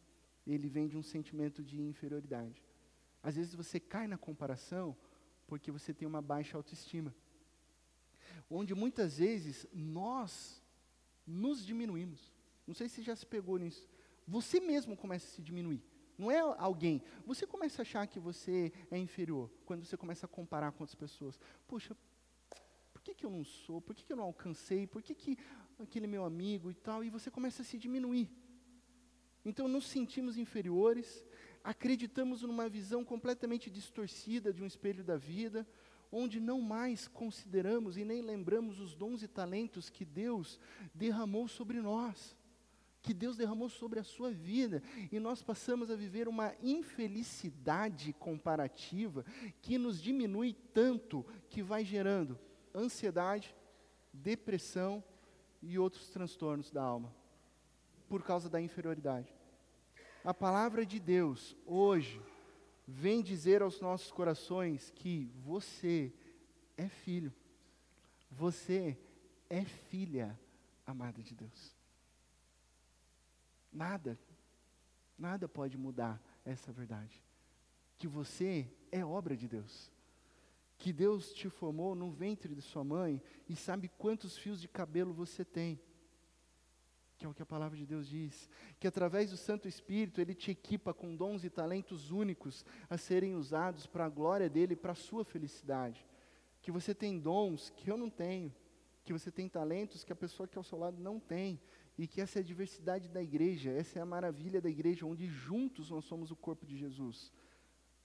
[0.46, 2.64] ele vem de um sentimento de inferioridade.
[3.22, 4.96] Às vezes você cai na comparação
[5.48, 7.14] porque você tem uma baixa autoestima.
[8.50, 10.62] onde muitas vezes nós
[11.26, 12.32] nos diminuímos.
[12.68, 13.90] Não sei se já se pegou nisso.
[14.28, 15.82] Você mesmo começa a se diminuir.
[16.18, 17.02] Não é alguém.
[17.26, 20.96] Você começa a achar que você é inferior quando você começa a comparar com outras
[20.96, 21.40] pessoas.
[21.68, 21.96] Puxa,
[22.94, 23.82] por que, que eu não sou?
[23.82, 24.86] Por que, que eu não alcancei?
[24.86, 25.38] Por que, que
[25.80, 27.04] aquele meu amigo e tal?
[27.04, 28.30] E você começa a se diminuir.
[29.44, 31.26] Então nos sentimos inferiores,
[31.64, 35.68] acreditamos numa visão completamente distorcida de um espelho da vida,
[36.12, 40.60] onde não mais consideramos e nem lembramos os dons e talentos que Deus
[40.94, 42.38] derramou sobre nós
[43.04, 44.82] que Deus derramou sobre a sua vida,
[45.12, 49.26] e nós passamos a viver uma infelicidade comparativa
[49.62, 52.40] que nos diminui tanto que vai gerando
[52.74, 53.54] ansiedade,
[54.14, 55.04] depressão
[55.62, 57.14] e outros transtornos da alma,
[58.08, 59.34] por causa da inferioridade.
[60.24, 62.22] A palavra de Deus hoje
[62.88, 66.14] vem dizer aos nossos corações que você
[66.78, 67.34] é filho,
[68.32, 68.98] você
[69.50, 70.40] é filha
[70.86, 71.83] amada de Deus.
[73.74, 74.20] Nada,
[75.18, 77.24] nada pode mudar essa verdade.
[77.98, 79.92] Que você é obra de Deus.
[80.78, 85.14] Que Deus te formou no ventre de sua mãe e sabe quantos fios de cabelo
[85.14, 85.80] você tem.
[87.18, 88.50] Que é o que a palavra de Deus diz.
[88.80, 93.34] Que através do Santo Espírito Ele te equipa com dons e talentos únicos a serem
[93.34, 96.06] usados para a glória dEle e para a sua felicidade.
[96.62, 98.54] Que você tem dons que eu não tenho.
[99.04, 101.60] Que você tem talentos que a pessoa que é ao seu lado não tem
[101.98, 105.28] e que essa é a diversidade da igreja, essa é a maravilha da igreja, onde
[105.28, 107.32] juntos nós somos o corpo de Jesus.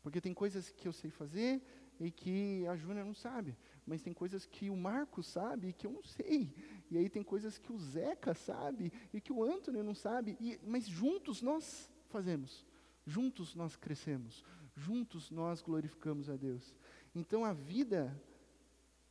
[0.03, 1.63] Porque tem coisas que eu sei fazer
[1.99, 5.87] e que a Júnia não sabe, mas tem coisas que o Marcos sabe e que
[5.87, 6.55] eu não sei.
[6.91, 10.61] E aí tem coisas que o Zeca sabe e que o Antônio não sabe, e,
[10.63, 12.65] mas juntos nós fazemos,
[13.07, 14.45] juntos nós crescemos,
[14.77, 16.75] juntos nós glorificamos a Deus.
[17.15, 18.15] Então a vida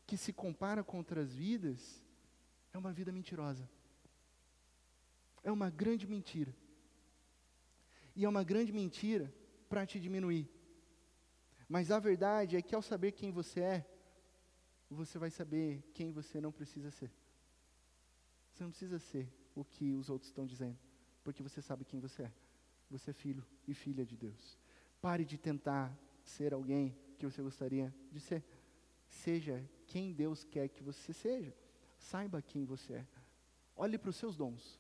[0.06, 2.02] que se compara com outras vidas
[2.72, 3.68] é uma vida mentirosa
[5.44, 6.56] é uma grande mentira.
[8.16, 9.34] E é uma grande mentira
[9.70, 10.50] para te diminuir.
[11.68, 13.86] Mas a verdade é que ao saber quem você é,
[14.90, 17.12] você vai saber quem você não precisa ser.
[18.52, 20.78] Você não precisa ser o que os outros estão dizendo,
[21.24, 22.34] porque você sabe quem você é.
[22.90, 24.58] Você é filho e filha de Deus.
[25.02, 28.44] Pare de tentar ser alguém que você gostaria de ser.
[29.08, 31.54] Seja quem Deus quer que você seja.
[31.98, 33.08] Saiba quem você é.
[33.76, 34.80] Olhe para os seus dons.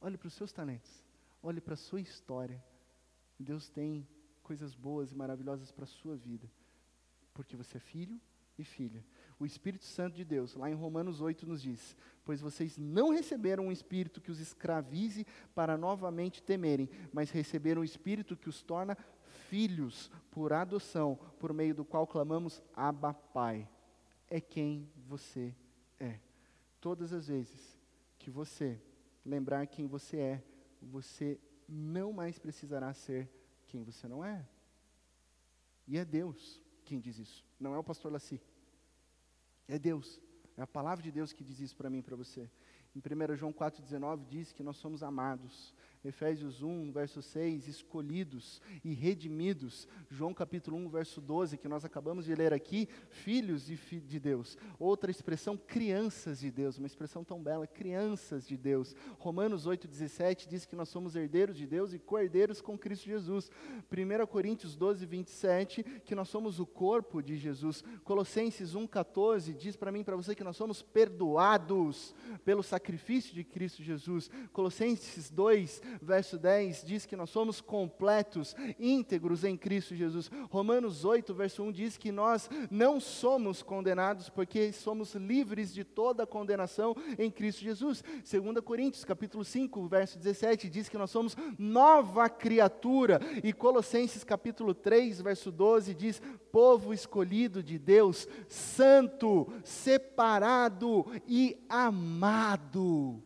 [0.00, 1.04] Olhe para os seus talentos.
[1.42, 2.62] Olhe para a sua história.
[3.38, 4.06] Deus tem
[4.42, 6.50] coisas boas e maravilhosas para a sua vida.
[7.34, 8.20] Porque você é filho
[8.58, 9.04] e filha.
[9.38, 13.66] O Espírito Santo de Deus, lá em Romanos 8, nos diz: Pois vocês não receberam
[13.66, 18.96] um espírito que os escravize para novamente temerem, mas receberam um espírito que os torna
[19.48, 23.68] filhos por adoção, por meio do qual clamamos Abba Pai.
[24.28, 25.54] É quem você
[25.98, 26.18] é.
[26.80, 27.78] Todas as vezes
[28.18, 28.80] que você
[29.24, 30.44] lembrar quem você é,
[30.80, 33.30] você não mais precisará ser
[33.66, 34.46] quem você não é.
[35.86, 38.40] E é Deus quem diz isso, não é o pastor Laci.
[39.66, 40.20] É Deus,
[40.56, 42.50] é a palavra de Deus que diz isso para mim e para você.
[42.96, 45.74] Em 1 João 4,19 diz que nós somos amados.
[46.04, 49.88] Efésios 1, verso 6, escolhidos e redimidos.
[50.10, 54.56] João capítulo 1, verso 12, que nós acabamos de ler aqui, filhos de, de Deus.
[54.78, 58.94] Outra expressão, crianças de Deus, uma expressão tão bela, crianças de Deus.
[59.18, 63.50] Romanos 8, 17 diz que nós somos herdeiros de Deus e co-herdeiros com Cristo Jesus.
[63.90, 67.82] 1 Coríntios 12, 27, que nós somos o corpo de Jesus.
[68.04, 73.44] Colossenses 1, 14 diz para mim para você que nós somos perdoados pelo sacrifício de
[73.44, 74.30] Cristo Jesus.
[74.52, 80.30] Colossenses 2, verso 10 diz que nós somos completos, íntegros em Cristo Jesus.
[80.50, 86.26] Romanos 8, verso 1 diz que nós não somos condenados porque somos livres de toda
[86.26, 88.02] condenação em Cristo Jesus.
[88.02, 94.74] 2 Coríntios, capítulo 5, verso 17 diz que nós somos nova criatura e Colossenses capítulo
[94.74, 103.22] 3, verso 12 diz: povo escolhido de Deus, santo, separado e amado.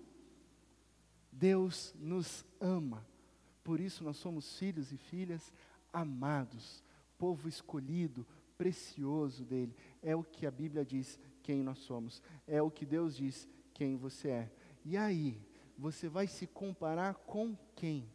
[1.43, 3.05] Deus nos ama.
[3.65, 5.53] Por isso nós somos filhos e filhas
[5.93, 6.85] amados,
[7.19, 8.25] povo escolhido,
[8.57, 9.75] precioso dele.
[10.01, 12.23] É o que a Bíblia diz quem nós somos.
[12.47, 14.53] É o que Deus diz quem você é.
[14.85, 15.37] E aí,
[15.77, 18.09] você vai se comparar com quem?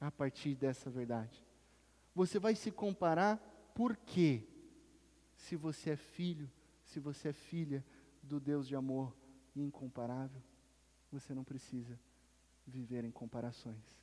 [0.00, 1.44] A partir dessa verdade.
[2.14, 3.36] Você vai se comparar
[3.74, 4.48] por quê?
[5.36, 6.50] Se você é filho,
[6.84, 7.84] se você é filha
[8.22, 9.14] do Deus de amor
[9.54, 10.40] incomparável,
[11.12, 11.98] você não precisa
[12.66, 13.98] viver em comparações.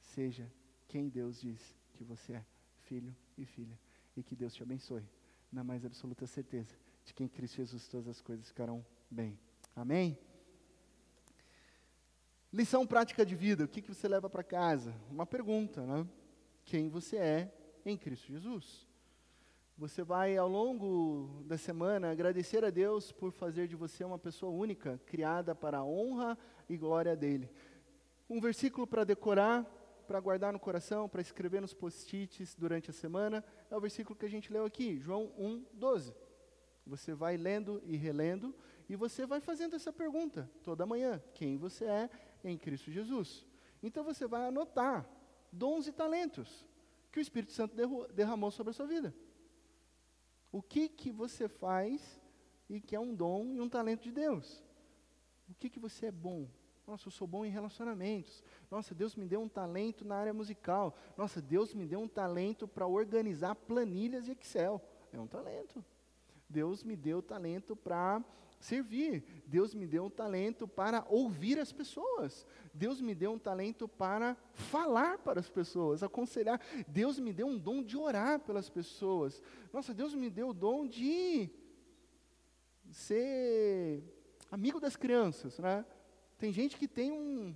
[0.00, 0.50] Seja
[0.88, 2.44] quem Deus diz que você é,
[2.80, 3.78] filho e filha.
[4.16, 5.04] E que Deus te abençoe,
[5.52, 6.74] na mais absoluta certeza
[7.04, 9.38] de que em Cristo Jesus todas as coisas ficarão bem.
[9.74, 10.18] Amém?
[12.52, 14.94] Lição prática de vida, o que, que você leva para casa?
[15.10, 16.06] Uma pergunta, né?
[16.64, 18.88] Quem você é em Cristo Jesus?
[19.78, 24.52] Você vai, ao longo da semana, agradecer a Deus por fazer de você uma pessoa
[24.52, 26.36] única, criada para a honra
[26.68, 27.48] e glória dEle.
[28.30, 29.64] Um versículo para decorar,
[30.06, 34.24] para guardar no coração, para escrever nos post-its durante a semana, é o versículo que
[34.24, 36.14] a gente leu aqui, João 1, 12.
[36.86, 38.54] Você vai lendo e relendo,
[38.88, 42.08] e você vai fazendo essa pergunta toda manhã: quem você é
[42.44, 43.44] em Cristo Jesus.
[43.82, 45.08] Então você vai anotar
[45.50, 46.64] dons e talentos
[47.10, 47.76] que o Espírito Santo
[48.14, 49.12] derramou sobre a sua vida.
[50.52, 52.20] O que que você faz
[52.68, 54.62] e que é um dom e um talento de Deus?
[55.48, 56.48] O que que você é bom?
[56.90, 58.42] Nossa, eu sou bom em relacionamentos.
[58.68, 60.96] Nossa, Deus me deu um talento na área musical.
[61.16, 64.82] Nossa, Deus me deu um talento para organizar planilhas e Excel.
[65.12, 65.84] É um talento.
[66.48, 68.20] Deus me deu talento para
[68.58, 69.22] servir.
[69.46, 72.44] Deus me deu um talento para ouvir as pessoas.
[72.74, 76.60] Deus me deu um talento para falar para as pessoas, aconselhar.
[76.88, 79.40] Deus me deu um dom de orar pelas pessoas.
[79.72, 81.48] Nossa, Deus me deu o dom de
[82.90, 84.02] ser
[84.50, 85.86] amigo das crianças, né?
[86.40, 87.54] Tem gente que tem um,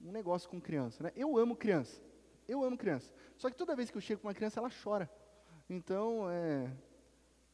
[0.00, 1.12] um negócio com criança, né?
[1.16, 2.00] Eu amo criança.
[2.46, 3.10] Eu amo criança.
[3.36, 5.10] Só que toda vez que eu chego com uma criança, ela chora.
[5.68, 6.70] Então, é,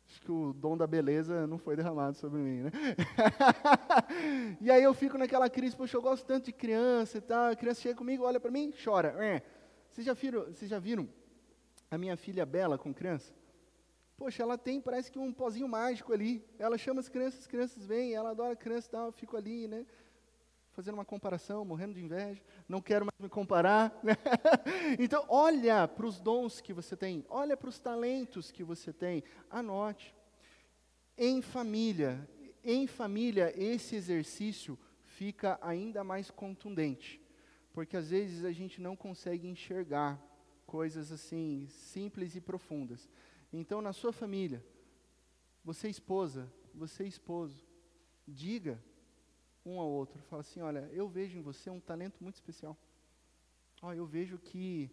[0.09, 2.70] Acho que o dom da beleza não foi derramado sobre mim, né?
[4.59, 7.50] e aí eu fico naquela crise, poxa, eu gosto tanto de criança e tal.
[7.52, 9.14] A criança chega comigo, olha para mim, chora.
[9.22, 9.42] É.
[9.90, 11.06] Vocês já, viram, vocês já viram
[11.90, 13.34] a minha filha Bela com criança?
[14.16, 16.42] Poxa, ela tem, parece que um pozinho mágico ali.
[16.59, 19.68] Ela chama as crianças, as crianças vêm, ela adora criança e tal, eu fico ali,
[19.68, 19.84] né?
[20.79, 23.99] Fazendo uma comparação, morrendo de inveja, não quero mais me comparar.
[24.01, 24.12] Né?
[24.97, 29.24] então, olha para os dons que você tem, olha para os talentos que você tem,
[29.51, 30.14] anote.
[31.16, 32.31] Em família,
[32.62, 37.20] em família, esse exercício fica ainda mais contundente,
[37.72, 40.16] porque às vezes a gente não consegue enxergar
[40.64, 43.09] coisas assim simples e profundas.
[43.53, 44.64] Então, na sua família,
[45.64, 47.66] você esposa, você esposo,
[48.29, 48.81] diga
[49.68, 50.20] um ao outro.
[50.22, 52.76] Fala assim: olha, eu vejo em você um talento muito especial.
[53.82, 54.90] Oh, eu vejo que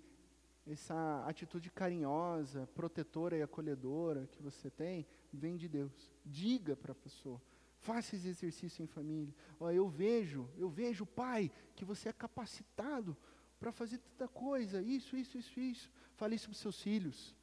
[0.68, 6.12] essa atitude carinhosa, protetora e acolhedora que você tem vem de Deus.
[6.26, 7.42] Diga para a pessoa.
[7.80, 9.34] Faça esse exercício em família.
[9.60, 13.16] Oh, eu vejo, eu vejo, pai, que você é capacitado
[13.60, 15.92] para fazer tanta coisa, isso, isso, isso, isso.
[16.16, 17.36] Fale isso para os seus filhos.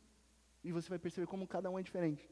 [0.65, 2.29] E você vai perceber como cada um é diferente.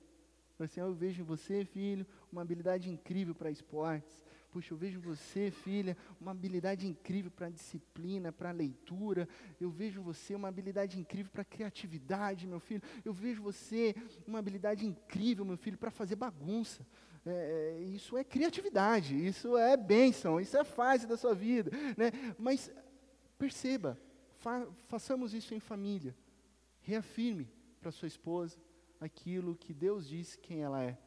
[0.58, 4.24] Assim, eu vejo em você, filho, uma habilidade incrível para esportes.
[4.50, 9.28] Puxa, eu vejo você, filha, uma habilidade incrível para disciplina, para leitura.
[9.60, 12.82] Eu vejo você uma habilidade incrível para criatividade, meu filho.
[13.04, 13.94] Eu vejo você
[14.26, 16.84] uma habilidade incrível, meu filho, para fazer bagunça.
[17.24, 21.70] É, é, isso é criatividade, isso é bênção, isso é fase da sua vida.
[21.96, 22.10] Né?
[22.36, 22.72] Mas
[23.38, 23.96] perceba,
[24.38, 26.16] fa façamos isso em família.
[26.80, 27.48] Reafirme
[27.80, 28.58] para sua esposa
[29.00, 30.98] aquilo que Deus disse quem ela é,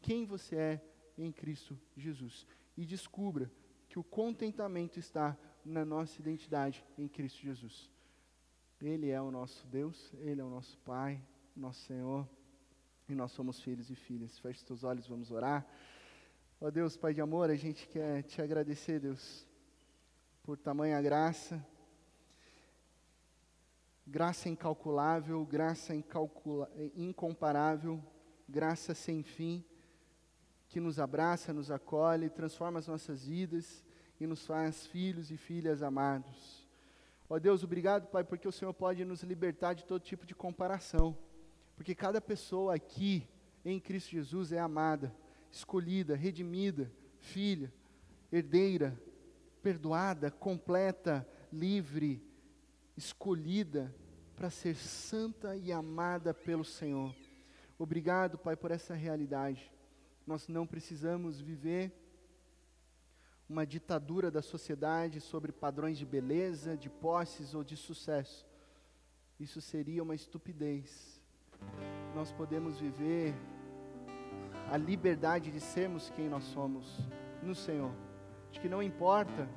[0.00, 0.80] quem você é
[1.18, 2.46] em Cristo Jesus
[2.76, 3.50] e descubra
[3.88, 7.90] que o contentamento está na nossa identidade em Cristo Jesus.
[8.80, 11.20] Ele é o nosso Deus, Ele é o nosso Pai,
[11.56, 12.28] nosso Senhor,
[13.08, 14.38] e nós somos filhos e filhas.
[14.38, 15.66] Feche seus olhos, vamos orar.
[16.60, 19.46] Ó oh Deus, Pai de amor, a gente quer te agradecer, Deus,
[20.42, 21.64] por tamanha graça,
[24.06, 25.94] graça incalculável, graça
[26.94, 28.02] incomparável,
[28.48, 29.64] graça sem fim
[30.76, 33.82] que nos abraça, nos acolhe, transforma as nossas vidas
[34.20, 36.68] e nos faz filhos e filhas amados.
[37.30, 41.16] Ó Deus, obrigado, Pai, porque o Senhor pode nos libertar de todo tipo de comparação.
[41.76, 43.26] Porque cada pessoa aqui
[43.64, 45.16] em Cristo Jesus é amada,
[45.50, 47.72] escolhida, redimida, filha,
[48.30, 49.00] herdeira,
[49.62, 52.22] perdoada, completa, livre,
[52.94, 53.94] escolhida
[54.34, 57.14] para ser santa e amada pelo Senhor.
[57.78, 59.74] Obrigado, Pai, por essa realidade.
[60.26, 61.92] Nós não precisamos viver
[63.48, 68.44] uma ditadura da sociedade sobre padrões de beleza, de posses ou de sucesso.
[69.38, 71.22] Isso seria uma estupidez.
[72.12, 73.34] Nós podemos viver
[74.68, 76.98] a liberdade de sermos quem nós somos
[77.40, 77.92] no Senhor.
[78.50, 79.48] De que não importa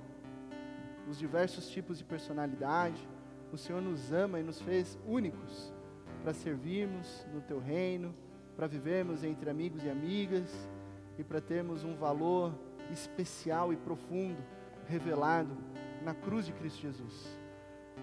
[1.09, 3.09] os diversos tipos de personalidade,
[3.51, 5.73] o Senhor nos ama e nos fez únicos
[6.21, 8.13] para servirmos no teu reino
[8.59, 10.69] para vivermos entre amigos e amigas
[11.17, 12.53] e para termos um valor
[12.91, 14.43] especial e profundo
[14.85, 15.55] revelado
[16.03, 17.39] na cruz de Cristo Jesus.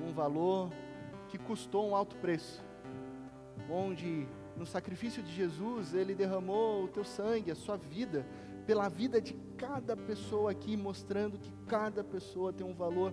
[0.02, 0.70] Um valor
[1.28, 2.64] que custou um alto preço,
[3.68, 4.26] onde
[4.57, 8.26] no sacrifício de Jesus, Ele derramou o teu sangue, a sua vida,
[8.66, 13.12] pela vida de cada pessoa aqui, mostrando que cada pessoa tem um valor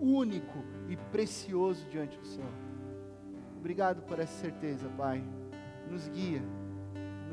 [0.00, 2.54] único e precioso diante do Senhor.
[3.58, 5.24] Obrigado por essa certeza, Pai.
[5.90, 6.40] Nos guia,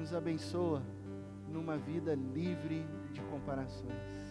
[0.01, 0.81] nos abençoa
[1.47, 2.83] numa vida livre
[3.13, 4.30] de comparações.